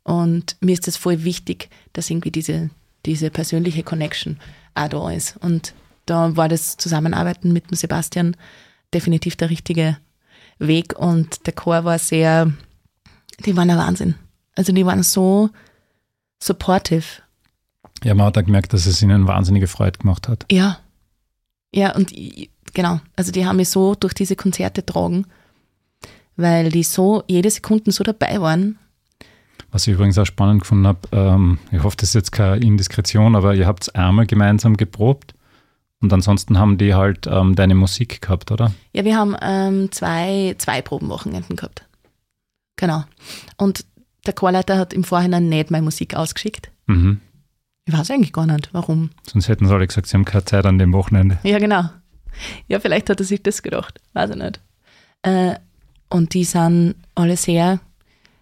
[0.09, 2.71] Und mir ist das voll wichtig, dass irgendwie diese,
[3.05, 4.38] diese persönliche Connection
[4.75, 5.37] auch da ist.
[5.37, 5.75] Und
[6.07, 8.35] da war das Zusammenarbeiten mit dem Sebastian
[8.94, 9.99] definitiv der richtige
[10.59, 10.99] Weg.
[10.99, 12.51] Und der Chor war sehr,
[13.44, 14.14] die waren ein Wahnsinn.
[14.57, 15.51] Also die waren so
[16.42, 17.05] supportive.
[18.03, 20.47] Ja, man hat auch gemerkt, dass es ihnen wahnsinnige Freude gemacht hat.
[20.51, 20.79] Ja.
[21.75, 23.01] Ja, und ich, genau.
[23.14, 25.27] Also die haben mich so durch diese Konzerte getragen,
[26.37, 28.79] weil die so jede Sekunde so dabei waren.
[29.71, 33.37] Was ich übrigens auch spannend gefunden habe, ähm, ich hoffe, das ist jetzt keine Indiskretion,
[33.37, 35.35] aber ihr habt einmal gemeinsam geprobt
[36.01, 38.73] und ansonsten haben die halt ähm, deine Musik gehabt, oder?
[38.93, 41.85] Ja, wir haben ähm, zwei, zwei Probenwochenenden gehabt.
[42.77, 43.05] Genau.
[43.57, 43.85] Und
[44.27, 46.71] der Chorleiter hat im Vorhinein nicht meine Musik ausgeschickt.
[46.87, 47.21] Mhm.
[47.85, 49.11] Ich weiß eigentlich gar nicht, warum.
[49.23, 51.39] Sonst hätten sie alle gesagt, sie haben keine Zeit an dem Wochenende.
[51.43, 51.91] Ja, genau.
[52.69, 54.01] Ja, vielleicht hat er sich das gedacht.
[54.13, 54.61] Weiß ich nicht.
[55.23, 55.55] Äh,
[56.09, 57.81] und die sind alle sehr,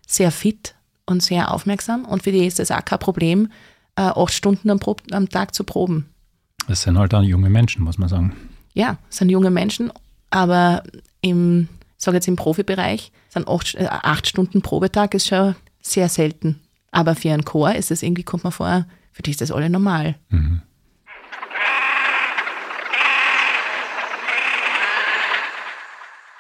[0.06, 0.75] sehr fit
[1.06, 2.04] und sehr aufmerksam.
[2.04, 3.50] Und für die ist das auch kein Problem,
[3.96, 6.06] äh, acht Stunden am, Prob am Tag zu proben.
[6.68, 8.34] Das sind halt auch junge Menschen, muss man sagen.
[8.74, 9.92] Ja, es sind junge Menschen,
[10.30, 10.82] aber
[11.22, 16.60] im, sage jetzt im Profibereich, sind acht, äh, acht Stunden Probetag ist schon sehr selten.
[16.90, 19.70] Aber für einen Chor ist das irgendwie, kommt man vor, für die ist das alle
[19.70, 20.16] normal.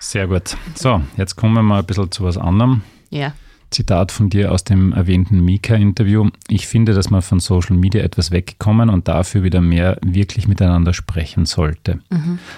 [0.00, 0.56] Sehr gut.
[0.74, 2.82] So, jetzt kommen wir mal ein bisschen zu was anderem.
[3.10, 3.32] Ja.
[3.76, 6.30] Zitat von dir aus dem erwähnten Mika-Interview.
[6.48, 10.94] Ich finde, dass man von Social Media etwas wegkommen und dafür wieder mehr wirklich miteinander
[10.94, 12.00] sprechen sollte.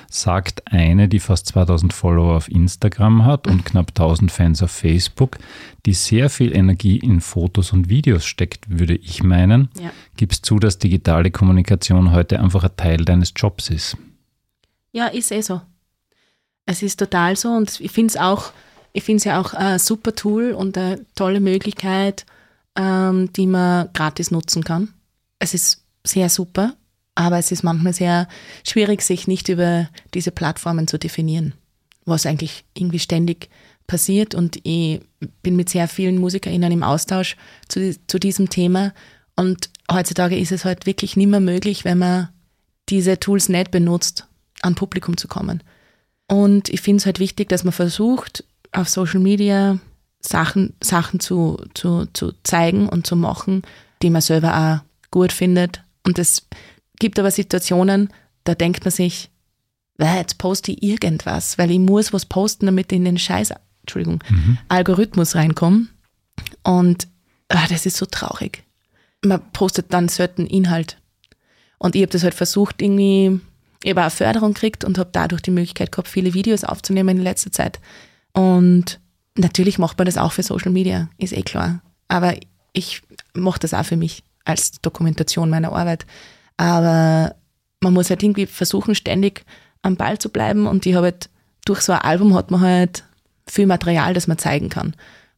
[0.08, 5.38] Sagt eine, die fast 2000 Follower auf Instagram hat und knapp 1000 Fans auf Facebook,
[5.86, 9.70] die sehr viel Energie in Fotos und Videos steckt, würde ich meinen.
[9.76, 9.90] Ja.
[10.16, 13.96] Gibst zu, dass digitale Kommunikation heute einfach ein Teil deines Jobs ist?
[14.92, 15.62] Ja, ist eh so.
[16.64, 18.52] Es ist total so und ich finde es auch,
[18.98, 22.26] ich finde es ja auch ein super Tool und eine tolle Möglichkeit,
[22.76, 24.92] ähm, die man gratis nutzen kann.
[25.38, 26.74] Es ist sehr super,
[27.14, 28.26] aber es ist manchmal sehr
[28.66, 31.54] schwierig, sich nicht über diese Plattformen zu definieren,
[32.06, 33.48] was eigentlich irgendwie ständig
[33.86, 35.00] passiert und ich
[35.42, 37.36] bin mit sehr vielen MusikerInnen im Austausch
[37.68, 38.92] zu, zu diesem Thema
[39.36, 42.30] und heutzutage ist es halt wirklich nicht mehr möglich, wenn man
[42.88, 44.26] diese Tools nicht benutzt,
[44.60, 45.62] an Publikum zu kommen.
[46.26, 49.78] Und ich finde es halt wichtig, dass man versucht, auf Social Media
[50.20, 53.62] Sachen, Sachen zu, zu, zu zeigen und zu machen,
[54.02, 56.46] die man selber auch gut findet Und es
[56.98, 58.10] gibt aber Situationen,
[58.44, 59.30] da denkt man sich,
[59.96, 63.52] "Wäh, jetzt poste ich irgendwas, weil ich muss was posten, damit ich in den Scheiß,
[63.82, 64.22] Entschuldigung,
[64.68, 65.86] Algorithmus reinkomme.
[66.62, 67.08] Und
[67.48, 68.64] ah, das ist so traurig.
[69.24, 70.98] Man postet dann selten Inhalt.
[71.78, 73.40] Und ich habe das halt versucht, irgendwie,
[73.82, 77.22] ich habe auch Förderung gekriegt und habe dadurch die Möglichkeit gehabt, viele Videos aufzunehmen in
[77.22, 77.80] letzter Zeit.
[78.38, 79.00] Und
[79.34, 81.80] natürlich macht man das auch für Social Media, ist eh klar.
[82.06, 82.36] Aber
[82.72, 83.02] ich
[83.34, 86.06] mache das auch für mich als Dokumentation meiner Arbeit.
[86.56, 87.34] Aber
[87.80, 89.44] man muss halt irgendwie versuchen, ständig
[89.82, 90.68] am Ball zu bleiben.
[90.68, 91.30] Und ich habe halt,
[91.64, 93.02] durch so ein Album hat man halt
[93.48, 94.94] viel Material, das man zeigen kann.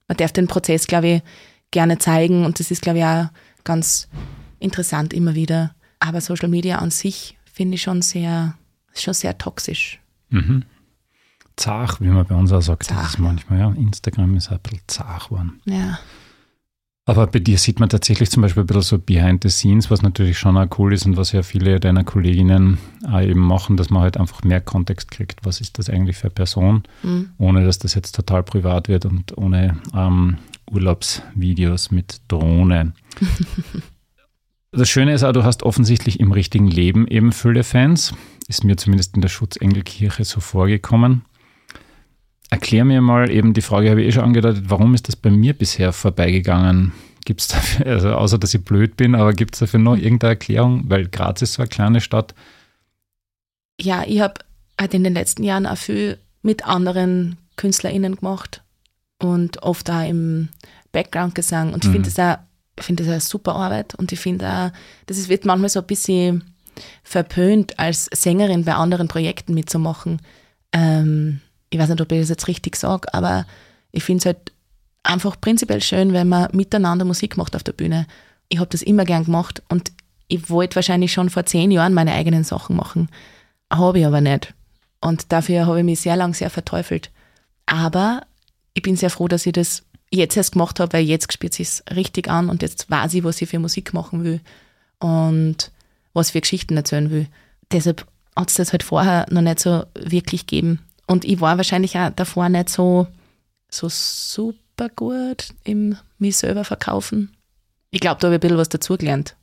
[0.06, 1.22] Man darf den Prozess, glaube ich,
[1.70, 3.28] gerne zeigen und das ist, glaube ich, auch
[3.64, 4.08] ganz
[4.58, 5.74] interessant immer wieder.
[6.00, 8.58] Aber Social Media an sich finde ich schon sehr,
[8.94, 10.00] schon sehr toxisch.
[10.28, 10.64] Mhm.
[11.60, 13.70] Zach, wie man bei uns auch sagt, Zach, das ist manchmal, ja.
[13.72, 15.60] Instagram ist ein bisschen zach geworden.
[15.66, 15.98] Ja.
[17.06, 20.00] Aber bei dir sieht man tatsächlich zum Beispiel ein bisschen so behind the scenes, was
[20.00, 23.90] natürlich schon auch cool ist und was ja viele deiner Kolleginnen auch eben machen, dass
[23.90, 25.44] man halt einfach mehr Kontext kriegt.
[25.44, 27.30] Was ist das eigentlich für eine Person, Mhm.
[27.38, 30.36] ohne dass das jetzt total privat wird und ohne ähm,
[30.70, 32.92] Urlaubsvideos mit Drohne.
[34.72, 38.14] das Schöne ist auch, du hast offensichtlich im richtigen Leben eben viele Fans.
[38.46, 41.22] Ist mir zumindest in der Schutzengelkirche so vorgekommen.
[42.50, 45.30] Erklär mir mal eben, die Frage habe ich eh schon angedeutet, warum ist das bei
[45.30, 46.92] mir bisher vorbeigegangen?
[47.24, 50.32] Gibt es dafür, also außer dass ich blöd bin, aber gibt es dafür noch irgendeine
[50.32, 50.82] Erklärung?
[50.86, 52.34] Weil Graz ist so eine kleine Stadt.
[53.80, 54.34] ja, ich habe
[54.78, 58.62] halt in den letzten Jahren auch viel mit anderen KünstlerInnen gemacht
[59.22, 60.48] und oft auch im
[60.92, 61.72] Background-Gesang.
[61.72, 61.94] Und ich Mhm.
[61.94, 62.38] finde das auch,
[62.78, 64.70] ich finde das eine super Arbeit und ich finde auch,
[65.06, 66.44] das ist, wird manchmal so ein bisschen
[67.04, 70.20] verpönt, als Sängerin bei anderen Projekten mitzumachen.
[70.72, 73.46] Ähm, ich weiß nicht, ob ich das jetzt richtig sage, aber
[73.92, 74.52] ich finde es halt
[75.02, 78.06] einfach prinzipiell schön, wenn man miteinander Musik macht auf der Bühne.
[78.48, 79.92] Ich habe das immer gern gemacht und
[80.28, 83.08] ich wollte wahrscheinlich schon vor zehn Jahren meine eigenen Sachen machen.
[83.72, 84.54] Habe ich aber nicht.
[85.00, 87.10] Und dafür habe ich mich sehr lang sehr verteufelt.
[87.66, 88.22] Aber
[88.74, 91.84] ich bin sehr froh, dass ich das jetzt erst gemacht habe, weil jetzt spürt es
[91.94, 94.40] richtig an und jetzt weiß ich, was ich für Musik machen will
[94.98, 95.70] und
[96.12, 97.26] was für Geschichten erzählen will.
[97.72, 98.06] Deshalb
[98.36, 100.80] hat es das halt vorher noch nicht so wirklich gegeben.
[101.10, 103.08] Und ich war wahrscheinlich auch davor nicht so,
[103.68, 107.30] so super gut im mich selber verkaufen.
[107.90, 109.34] Ich glaube, da habe ich ein bisschen was dazugelernt.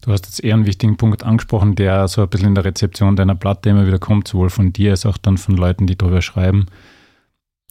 [0.00, 3.16] Du hast jetzt eher einen wichtigen Punkt angesprochen, der so ein bisschen in der Rezeption
[3.16, 6.22] deiner Platte immer wieder kommt, sowohl von dir als auch dann von Leuten, die darüber
[6.22, 6.66] schreiben.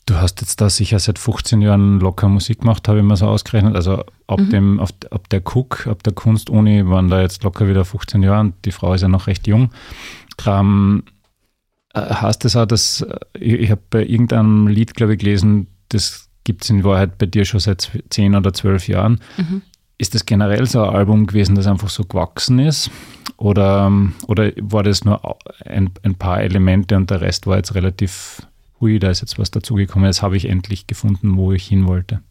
[0.05, 3.27] Du hast jetzt da sicher seit 15 Jahren locker Musik gemacht, habe ich mir so
[3.27, 3.75] ausgerechnet.
[3.75, 4.49] Also ab, Mhm.
[4.49, 8.41] dem, ab, ab der Cook, ab der Kunstuni waren da jetzt locker wieder 15 Jahre
[8.41, 9.69] und die Frau ist ja noch recht jung.
[10.45, 11.20] Ähm, äh,
[11.95, 16.29] heißt das auch, dass äh, ich, ich habe bei irgendeinem Lied, glaube ich, gelesen, das
[16.43, 19.19] gibt es in Wahrheit bei dir schon seit 10 oder 12 Jahren.
[19.37, 19.61] Mhm.
[19.97, 22.89] Ist das generell so ein Album gewesen, das einfach so gewachsen ist?
[23.37, 27.75] Oder, ähm, oder war das nur ein, ein paar Elemente und der Rest war jetzt
[27.75, 28.41] relativ,
[28.79, 32.21] hui, da ist jetzt was dazugekommen, das habe ich endlich gefunden, wo ich hin wollte.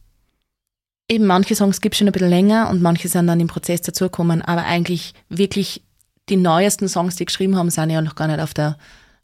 [1.09, 3.83] Eben manche Songs gibt es schon ein bisschen länger und manche sind dann im Prozess
[3.83, 5.83] dazugekommen, aber eigentlich wirklich
[6.29, 8.79] die neuesten Songs, die ich geschrieben haben, sind ja noch gar nicht auf, der,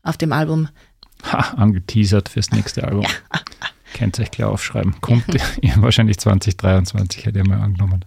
[0.06, 0.68] auf dem Album.
[1.24, 3.06] Ha, angeteasert fürs nächste Album.
[3.94, 5.00] Könnt ihr euch gleich aufschreiben.
[5.00, 5.24] Kommt
[5.62, 8.04] ja, wahrscheinlich 2023, hätte ich mal angenommen.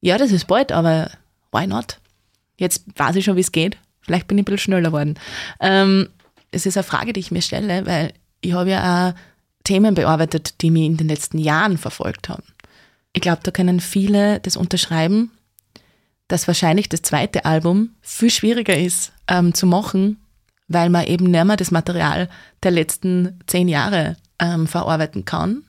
[0.00, 1.10] Ja, das ist bald, aber
[1.52, 1.98] why not?
[2.56, 3.78] Jetzt weiß ich schon, wie es geht.
[4.02, 5.14] Vielleicht bin ich ein bisschen schneller geworden.
[5.60, 6.08] Ähm,
[6.50, 9.14] es ist eine Frage, die ich mir stelle, weil ich habe ja auch
[9.64, 12.44] Themen bearbeitet, die mich in den letzten Jahren verfolgt haben.
[13.14, 15.30] Ich glaube, da können viele das unterschreiben,
[16.28, 20.18] dass wahrscheinlich das zweite Album viel schwieriger ist ähm, zu machen,
[20.68, 22.28] weil man eben nicht mehr das Material
[22.62, 25.64] der letzten zehn Jahre ähm, verarbeiten kann,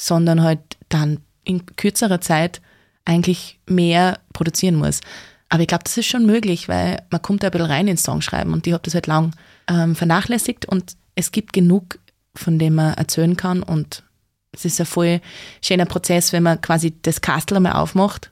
[0.00, 2.60] sondern halt dann in kürzerer Zeit
[3.04, 5.00] eigentlich mehr produzieren muss.
[5.48, 8.04] Aber ich glaube, das ist schon möglich, weil man kommt da ein bisschen rein ins
[8.04, 9.32] Songschreiben und ich habe das halt lang
[9.68, 11.98] ähm, vernachlässigt und es gibt genug,
[12.34, 14.04] von dem man erzählen kann und
[14.52, 15.20] es ist ein voll
[15.62, 18.30] schöner Prozess, wenn man quasi das Kastel einmal aufmacht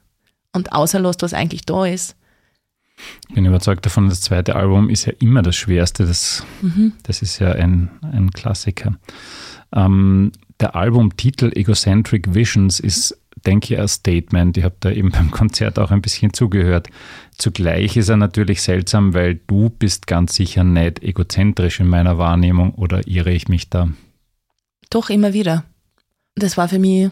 [0.52, 2.16] und außerlässt, was eigentlich da ist.
[3.28, 6.06] Ich bin überzeugt davon, das zweite Album ist ja immer das Schwerste.
[6.06, 6.92] Das, Mhm.
[7.02, 8.96] das ist ja ein, ein Klassiker.
[9.72, 14.56] Ähm, der Albumtitel Egocentric Visions ist, denke ich, ein Statement.
[14.56, 16.88] Ich habe da eben beim Konzert auch ein bisschen zugehört.
[17.36, 22.72] Zugleich ist er natürlich seltsam, weil du bist ganz sicher nicht egozentrisch in meiner Wahrnehmung
[22.74, 23.88] oder irre ich mich da?
[24.90, 25.64] Doch immer wieder.
[26.34, 27.10] Das war für mich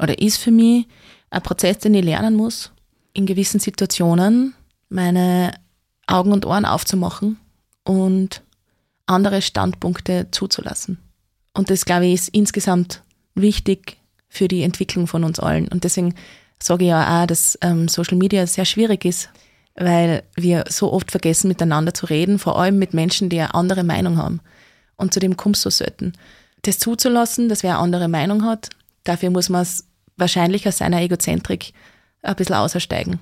[0.00, 0.86] oder ist für mich
[1.30, 2.72] ein Prozess, den ich lernen muss,
[3.12, 4.54] in gewissen Situationen
[4.88, 5.52] meine
[6.06, 7.38] Augen und Ohren aufzumachen
[7.84, 8.42] und
[9.06, 10.98] andere Standpunkte zuzulassen.
[11.54, 13.02] Und das, glaube ich, ist insgesamt
[13.34, 15.68] wichtig für die Entwicklung von uns allen.
[15.68, 16.14] Und deswegen
[16.62, 19.30] sage ich ja auch, dass ähm, Social Media sehr schwierig ist,
[19.74, 23.84] weil wir so oft vergessen, miteinander zu reden, vor allem mit Menschen, die eine andere
[23.84, 24.40] Meinung haben.
[24.96, 26.12] Und zu dem kommst du selten.
[26.62, 28.70] Das zuzulassen, dass wer eine andere Meinung hat,
[29.04, 29.84] dafür muss man es
[30.16, 31.72] wahrscheinlich aus seiner Egozentrik
[32.22, 33.20] ein bisschen aussteigen.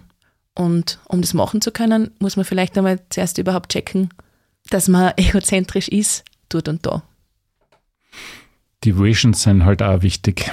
[0.56, 4.08] Und um das machen zu können, muss man vielleicht einmal zuerst überhaupt checken,
[4.70, 7.02] dass man egozentrisch ist, dort und da.
[8.82, 10.50] Die Visions sind halt auch wichtig.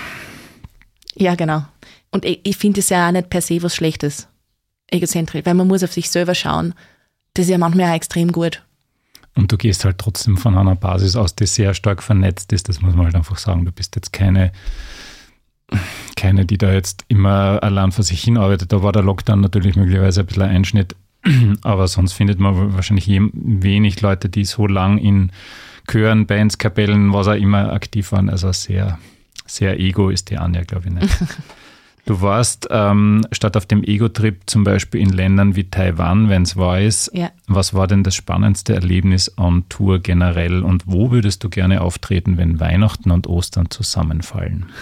[1.16, 1.66] Ja, genau.
[2.12, 4.28] Und ich, ich finde es ja auch nicht per se was Schlechtes,
[4.88, 6.74] egozentrisch, weil man muss auf sich selber schauen.
[7.34, 8.62] Das ist ja manchmal auch extrem gut.
[9.36, 12.70] Und du gehst halt trotzdem von einer Basis aus, die sehr stark vernetzt ist.
[12.70, 13.66] Das muss man halt einfach sagen.
[13.66, 14.52] Du bist jetzt keine,
[16.16, 18.72] keine, die da jetzt immer allein für sich hinarbeitet.
[18.72, 20.96] Da war der Lockdown natürlich möglicherweise ein bisschen ein Einschnitt.
[21.62, 25.32] Aber sonst findet man wahrscheinlich wenig Leute, die so lang in
[25.90, 28.30] Chören, Bands, Kapellen, was auch immer aktiv waren.
[28.30, 29.00] Also sehr,
[29.46, 31.18] sehr ego ist die Anja, glaube ich nicht.
[32.06, 36.58] Du warst ähm, statt auf dem Ego-Trip zum Beispiel in Ländern wie Taiwan, wenn es
[36.58, 37.10] war ist.
[37.14, 37.32] Ja.
[37.48, 42.38] Was war denn das spannendste Erlebnis on Tour generell und wo würdest du gerne auftreten,
[42.38, 44.66] wenn Weihnachten und Ostern zusammenfallen?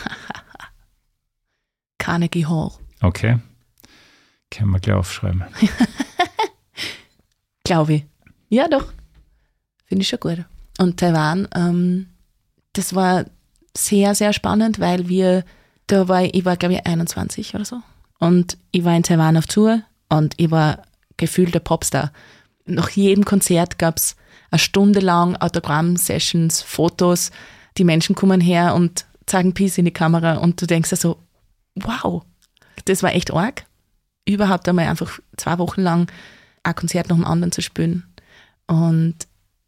[2.01, 2.71] Carnegie Hall.
[3.01, 3.37] Okay.
[4.49, 5.43] Können wir gleich aufschreiben.
[7.63, 8.05] Glaube ich.
[8.49, 8.91] Ja, doch.
[9.85, 10.43] Finde ich schon gut.
[10.79, 12.07] Und Taiwan, ähm,
[12.73, 13.25] das war
[13.77, 15.45] sehr, sehr spannend, weil wir
[15.87, 17.81] da war ich, ich war glaube ich 21 oder so.
[18.19, 20.81] Und ich war in Taiwan auf Tour und ich war
[21.17, 22.11] gefühlt der Popstar.
[22.65, 24.15] Nach jedem Konzert gab es
[24.49, 27.31] eine Stunde lang Autogramm-Sessions, Fotos.
[27.77, 31.19] Die Menschen kommen her und zeigen Peace in die Kamera und du denkst dir so,
[31.75, 32.23] wow,
[32.85, 33.65] das war echt arg.
[34.25, 36.11] Überhaupt einmal einfach zwei Wochen lang
[36.63, 38.03] ein Konzert nach dem anderen zu spielen.
[38.67, 39.15] Und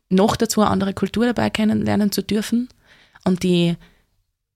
[0.10, 2.70] noch dazu eine andere Kultur dabei kennenlernen zu dürfen
[3.26, 3.76] und die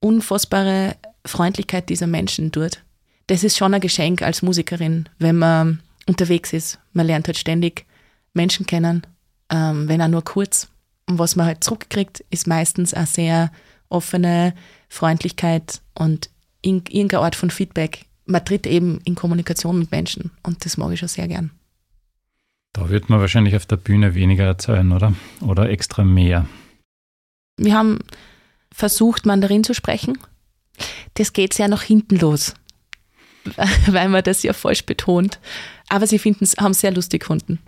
[0.00, 0.96] unfassbare
[1.26, 2.82] Freundlichkeit dieser Menschen tut.
[3.26, 6.78] Das ist schon ein Geschenk als Musikerin, wenn man unterwegs ist.
[6.92, 7.84] Man lernt halt ständig
[8.32, 9.06] Menschen kennen,
[9.50, 10.68] ähm, wenn auch nur kurz.
[11.06, 13.52] Und was man halt zurückkriegt, ist meistens eine sehr
[13.88, 14.54] offene
[14.88, 16.30] Freundlichkeit und
[16.76, 18.06] irgendeine Art von Feedback.
[18.26, 21.50] Man tritt eben in Kommunikation mit Menschen und das mag ich schon sehr gern.
[22.72, 25.14] Da wird man wahrscheinlich auf der Bühne weniger erzählen, oder?
[25.40, 26.46] Oder extra mehr.
[27.56, 27.98] Wir haben
[28.70, 30.18] versucht, Mandarin zu sprechen
[31.14, 32.54] das geht sehr nach hinten los,
[33.86, 35.38] weil man das ja falsch betont.
[35.88, 37.58] Aber sie haben es sehr lustig gefunden.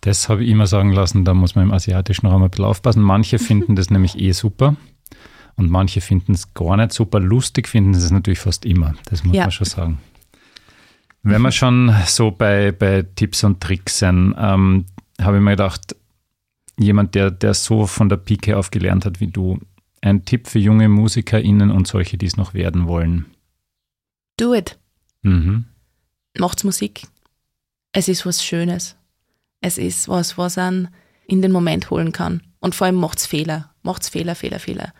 [0.00, 3.02] Das habe ich immer sagen lassen, da muss man im Asiatischen einmal ein bisschen aufpassen.
[3.02, 4.76] Manche finden das nämlich eh super
[5.56, 7.20] und manche finden es gar nicht super.
[7.20, 9.42] Lustig finden sie es natürlich fast immer, das muss ja.
[9.42, 9.98] man schon sagen.
[11.24, 14.86] Wenn wir schon so bei, bei Tipps und Tricks sind, ähm,
[15.20, 15.94] habe ich mir gedacht,
[16.76, 19.60] jemand, der, der so von der Pike auf gelernt hat wie du,
[20.00, 23.26] ein Tipp für junge MusikerInnen und solche, die es noch werden wollen.
[24.36, 24.78] Do it.
[25.22, 25.66] Mhm.
[26.38, 27.06] Macht's Musik.
[27.92, 28.96] Es ist was Schönes.
[29.60, 30.88] Es ist was, was einen
[31.26, 32.42] in den Moment holen kann.
[32.58, 33.70] Und vor allem macht's Fehler.
[33.82, 34.92] Macht's Fehler, Fehler, Fehler.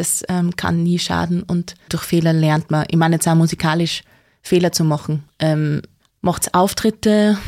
[0.00, 2.86] Das ähm, kann nie schaden und durch Fehler lernt man.
[2.88, 4.02] Ich meine jetzt auch musikalisch
[4.42, 5.24] Fehler zu machen.
[5.38, 5.82] Ähm,
[6.20, 7.38] macht's Auftritte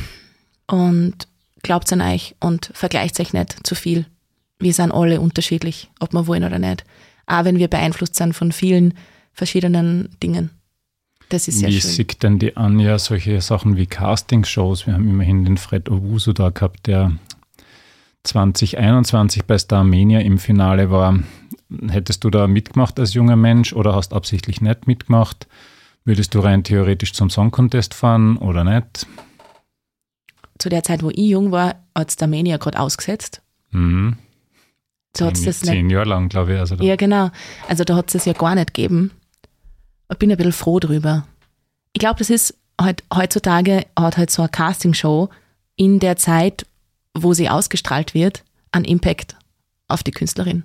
[0.67, 1.15] und
[1.63, 4.07] glaubt an euch und vergleicht euch nicht zu viel
[4.63, 6.85] wir sind alle unterschiedlich, ob wir wollen oder nicht.
[7.27, 8.95] Auch wenn wir beeinflusst sind von vielen
[9.33, 10.51] verschiedenen Dingen.
[11.29, 11.91] Das ist sehr wie schön.
[11.91, 14.87] Wie sieht denn die Anja solche Sachen wie Castingshows?
[14.87, 17.13] Wir haben immerhin den Fred Owusu da gehabt, der
[18.25, 21.19] 2021 bei Starmania im Finale war.
[21.89, 25.47] Hättest du da mitgemacht als junger Mensch oder hast absichtlich nicht mitgemacht?
[26.05, 29.07] Würdest du rein theoretisch zum Song Contest fahren oder nicht?
[30.59, 33.41] Zu der Zeit, wo ich jung war, hat Starmania gerade ausgesetzt.
[33.71, 34.17] Mhm.
[35.17, 36.59] So hat's das zehn Jahre lang, glaube ich.
[36.59, 37.31] Also ja, genau.
[37.69, 39.11] Also da hat es das ja gar nicht gegeben.
[40.11, 41.27] Ich bin ein bisschen froh drüber.
[41.93, 45.29] Ich glaube, das ist halt, heutzutage hat halt so eine Castingshow
[45.77, 46.67] in der Zeit,
[47.15, 48.43] wo sie ausgestrahlt wird,
[48.73, 49.37] einen Impact
[49.89, 50.65] auf die Künstlerin.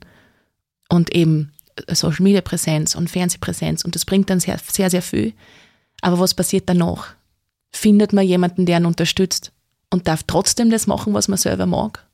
[0.89, 1.51] Und eben
[1.89, 5.33] Social Media Präsenz und Fernsehpräsenz und das bringt dann sehr, sehr, sehr viel.
[6.01, 7.13] Aber was passiert danach?
[7.71, 9.51] Findet man jemanden, der einen unterstützt
[9.89, 12.07] und darf trotzdem das machen, was man selber mag?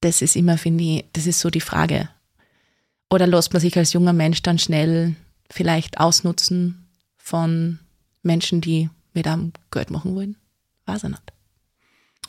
[0.00, 2.08] das ist immer, finde ich, das ist so die Frage.
[3.10, 5.14] Oder lässt man sich als junger Mensch dann schnell
[5.50, 7.78] vielleicht ausnutzen von
[8.22, 10.36] Menschen, die mit einem Geld machen wollen?
[10.86, 11.32] Weiß ich nicht.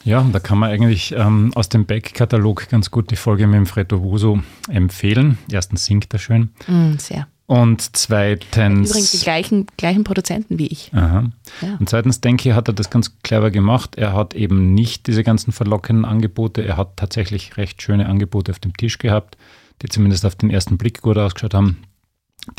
[0.03, 3.65] Ja, da kann man eigentlich ähm, aus dem Back-Katalog ganz gut die Folge mit dem
[3.65, 4.39] Fredo Wuso
[4.69, 5.37] empfehlen.
[5.51, 6.49] Erstens singt er schön.
[6.67, 7.27] Mm, sehr.
[7.47, 8.89] Und zweitens.
[8.89, 10.91] Übrigens die gleichen, gleichen Produzenten wie ich.
[10.93, 11.31] Aha.
[11.61, 11.77] Ja.
[11.79, 13.95] Und zweitens denke ich, hat er das ganz clever gemacht.
[13.95, 16.61] Er hat eben nicht diese ganzen verlockenden Angebote.
[16.61, 19.37] Er hat tatsächlich recht schöne Angebote auf dem Tisch gehabt,
[19.81, 21.77] die zumindest auf den ersten Blick gut ausgeschaut haben.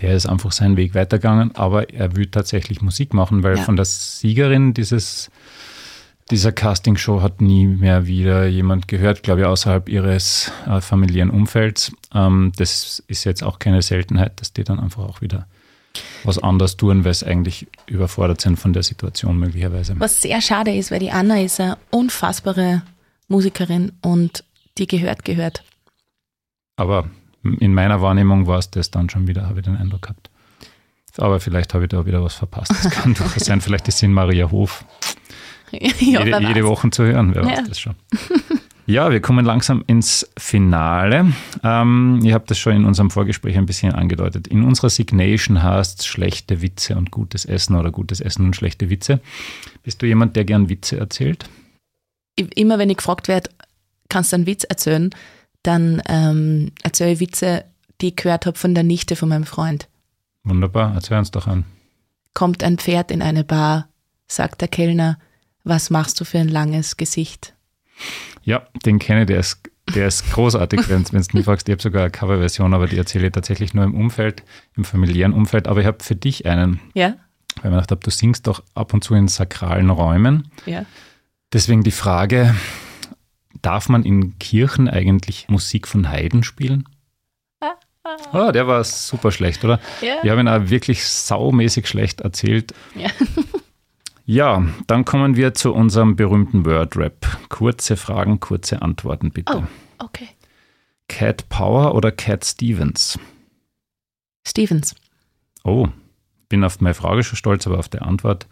[0.00, 3.62] Der ist einfach seinen Weg weitergegangen, aber er will tatsächlich Musik machen, weil ja.
[3.62, 5.30] von der Siegerin dieses
[6.30, 11.92] dieser Castingshow hat nie mehr wieder jemand gehört, glaube ich, außerhalb ihres äh, familiären Umfelds.
[12.14, 15.46] Ähm, das ist jetzt auch keine Seltenheit, dass die dann einfach auch wieder
[16.24, 19.98] was anderes tun, weil sie eigentlich überfordert sind von der Situation möglicherweise.
[19.98, 22.82] Was sehr schade ist, weil die Anna ist eine unfassbare
[23.28, 24.44] Musikerin und
[24.76, 25.64] die gehört, gehört.
[26.76, 27.08] Aber
[27.42, 30.30] in meiner Wahrnehmung war es das dann schon wieder, habe ich den Eindruck gehabt.
[31.16, 32.70] Aber vielleicht habe ich da wieder was verpasst.
[32.70, 33.60] Das kann durchaus sein.
[33.60, 34.84] Vielleicht ist sie in Maria Hof
[35.72, 37.48] ja, jede, jede Woche zu hören, wer Ja.
[37.50, 37.94] weiß das schon.
[38.86, 41.32] Ja, wir kommen langsam ins Finale.
[41.62, 44.48] Ähm, ihr habt das schon in unserem Vorgespräch ein bisschen angedeutet.
[44.48, 49.20] In unserer Signation heißt schlechte Witze und gutes Essen oder gutes Essen und schlechte Witze.
[49.82, 51.44] Bist du jemand, der gern Witze erzählt?
[52.36, 53.50] Immer wenn ich gefragt werde,
[54.08, 55.10] kannst du einen Witz erzählen,
[55.62, 57.64] dann ähm, erzähle ich Witze,
[58.00, 59.86] die ich gehört habe von der Nichte von meinem Freund.
[60.44, 61.64] Wunderbar, erzähl uns doch an.
[62.32, 63.88] Kommt ein Pferd in eine Bar,
[64.28, 65.18] sagt der Kellner,
[65.68, 67.54] was machst du für ein langes Gesicht?
[68.42, 69.60] Ja, den kenne ich, der ist,
[69.94, 71.68] der ist großartig, wenn du mich fragst.
[71.68, 74.42] Ich habe sogar eine Coverversion, aber die erzähle ich tatsächlich nur im Umfeld,
[74.76, 75.68] im familiären Umfeld.
[75.68, 77.08] Aber ich habe für dich einen, Ja?
[77.08, 77.16] weil
[77.56, 80.50] ich mir gedacht habe, du singst doch ab und zu in sakralen Räumen.
[80.66, 80.84] Ja.
[81.52, 82.54] Deswegen die Frage,
[83.62, 86.88] darf man in Kirchen eigentlich Musik von Heiden spielen?
[88.32, 89.80] Oh, der war super schlecht, oder?
[90.00, 90.16] Ja.
[90.22, 92.72] Ich habe ihn auch wirklich saumäßig schlecht erzählt.
[92.94, 93.10] Ja.
[94.28, 97.48] Ja, dann kommen wir zu unserem berühmten Word-Rap.
[97.48, 99.56] Kurze Fragen, kurze Antworten bitte.
[99.56, 100.28] Oh, okay.
[101.08, 103.18] Cat Power oder Cat Stevens?
[104.46, 104.94] Stevens.
[105.64, 105.88] Oh,
[106.50, 108.46] bin auf meine Frage schon stolz, aber auf der Antwort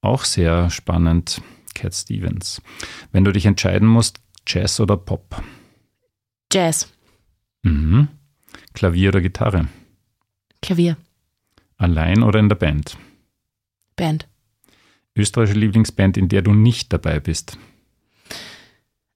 [0.00, 1.40] auch sehr spannend.
[1.76, 2.60] Cat Stevens.
[3.12, 5.40] Wenn du dich entscheiden musst, Jazz oder Pop?
[6.52, 6.92] Jazz.
[7.62, 8.08] Mhm.
[8.72, 9.68] Klavier oder Gitarre?
[10.60, 10.96] Klavier.
[11.76, 12.98] Allein oder in der Band?
[13.94, 14.26] Band.
[15.16, 17.56] Österreichische Lieblingsband, in der du nicht dabei bist?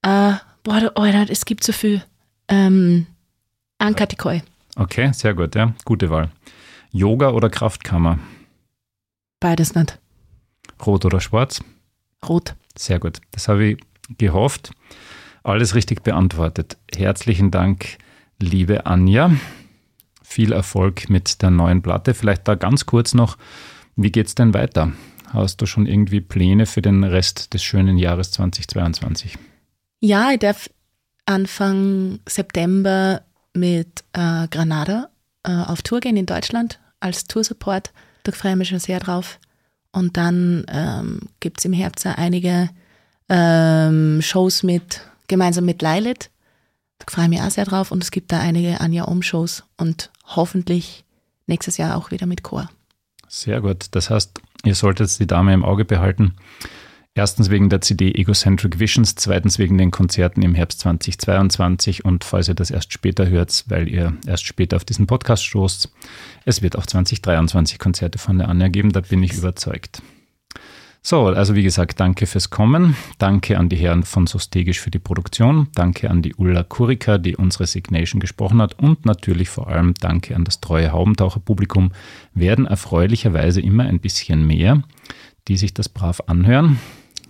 [0.03, 2.03] Äh, boah, du- Alter, es gibt so viel.
[2.49, 3.07] Ähm,
[3.78, 4.42] Ankatikoi.
[4.76, 5.74] Okay, sehr gut, ja.
[5.84, 6.30] Gute Wahl.
[6.92, 8.18] Yoga oder Kraftkammer?
[9.40, 9.99] Beides nicht.
[10.86, 11.61] Rot oder schwarz?
[12.26, 12.55] Rot.
[12.76, 13.20] Sehr gut.
[13.32, 13.78] Das habe ich
[14.18, 14.70] gehofft.
[15.42, 16.76] Alles richtig beantwortet.
[16.94, 17.99] Herzlichen Dank,
[18.38, 19.32] liebe Anja.
[20.22, 22.14] Viel Erfolg mit der neuen Platte.
[22.14, 23.36] Vielleicht da ganz kurz noch,
[23.96, 24.92] wie geht's denn weiter?
[25.31, 29.37] Hast du schon irgendwie Pläne für den Rest des schönen Jahres 2022?
[30.01, 30.70] Ja, ich darf
[31.26, 33.22] Anfang September
[33.53, 35.11] mit äh, Granada
[35.43, 37.93] äh, auf Tour gehen in Deutschland als Toursupport.
[38.22, 39.39] Da freue ich mich schon sehr drauf.
[39.93, 42.70] Und dann ähm, gibt es im Herbst einige
[43.29, 46.31] ähm, Shows mit, gemeinsam mit Lilith.
[46.99, 47.91] Da freue ich mich auch sehr drauf.
[47.91, 51.05] Und es gibt da einige Anja Om-Shows und hoffentlich
[51.47, 52.68] nächstes Jahr auch wieder mit Chor.
[53.29, 53.87] Sehr gut.
[53.93, 56.35] Das heißt, ihr solltet die Dame im Auge behalten.
[57.14, 62.47] Erstens wegen der CD Egocentric Visions, zweitens wegen den Konzerten im Herbst 2022 und falls
[62.47, 65.91] ihr das erst später hört, weil ihr erst später auf diesen Podcast stoßt,
[66.45, 70.01] es wird auch 2023 Konzerte von der Anja geben, da bin ich überzeugt.
[71.03, 72.96] So, also wie gesagt, danke fürs Kommen.
[73.18, 75.68] Danke an die Herren von Sostegisch für die Produktion.
[75.74, 78.78] Danke an die Ulla Kurika, die unsere Signation gesprochen hat.
[78.78, 81.92] Und natürlich vor allem danke an das treue Haubentaucher-Publikum.
[82.34, 84.82] Werden erfreulicherweise immer ein bisschen mehr,
[85.46, 86.78] die sich das brav anhören.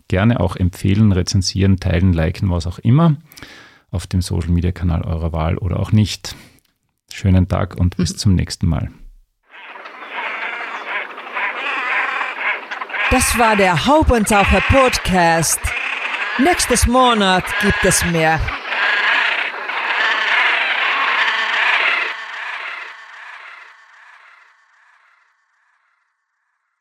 [0.08, 3.16] Gerne auch empfehlen, rezensieren, teilen, liken, was auch immer.
[3.90, 6.34] Auf dem Social-Media-Kanal eurer Wahl oder auch nicht.
[7.12, 8.90] Schönen Tag und bis zum nächsten Mal.
[13.10, 15.60] Das war der Haubentaucher Podcast.
[16.36, 18.38] Nächstes Monat gibt es mehr.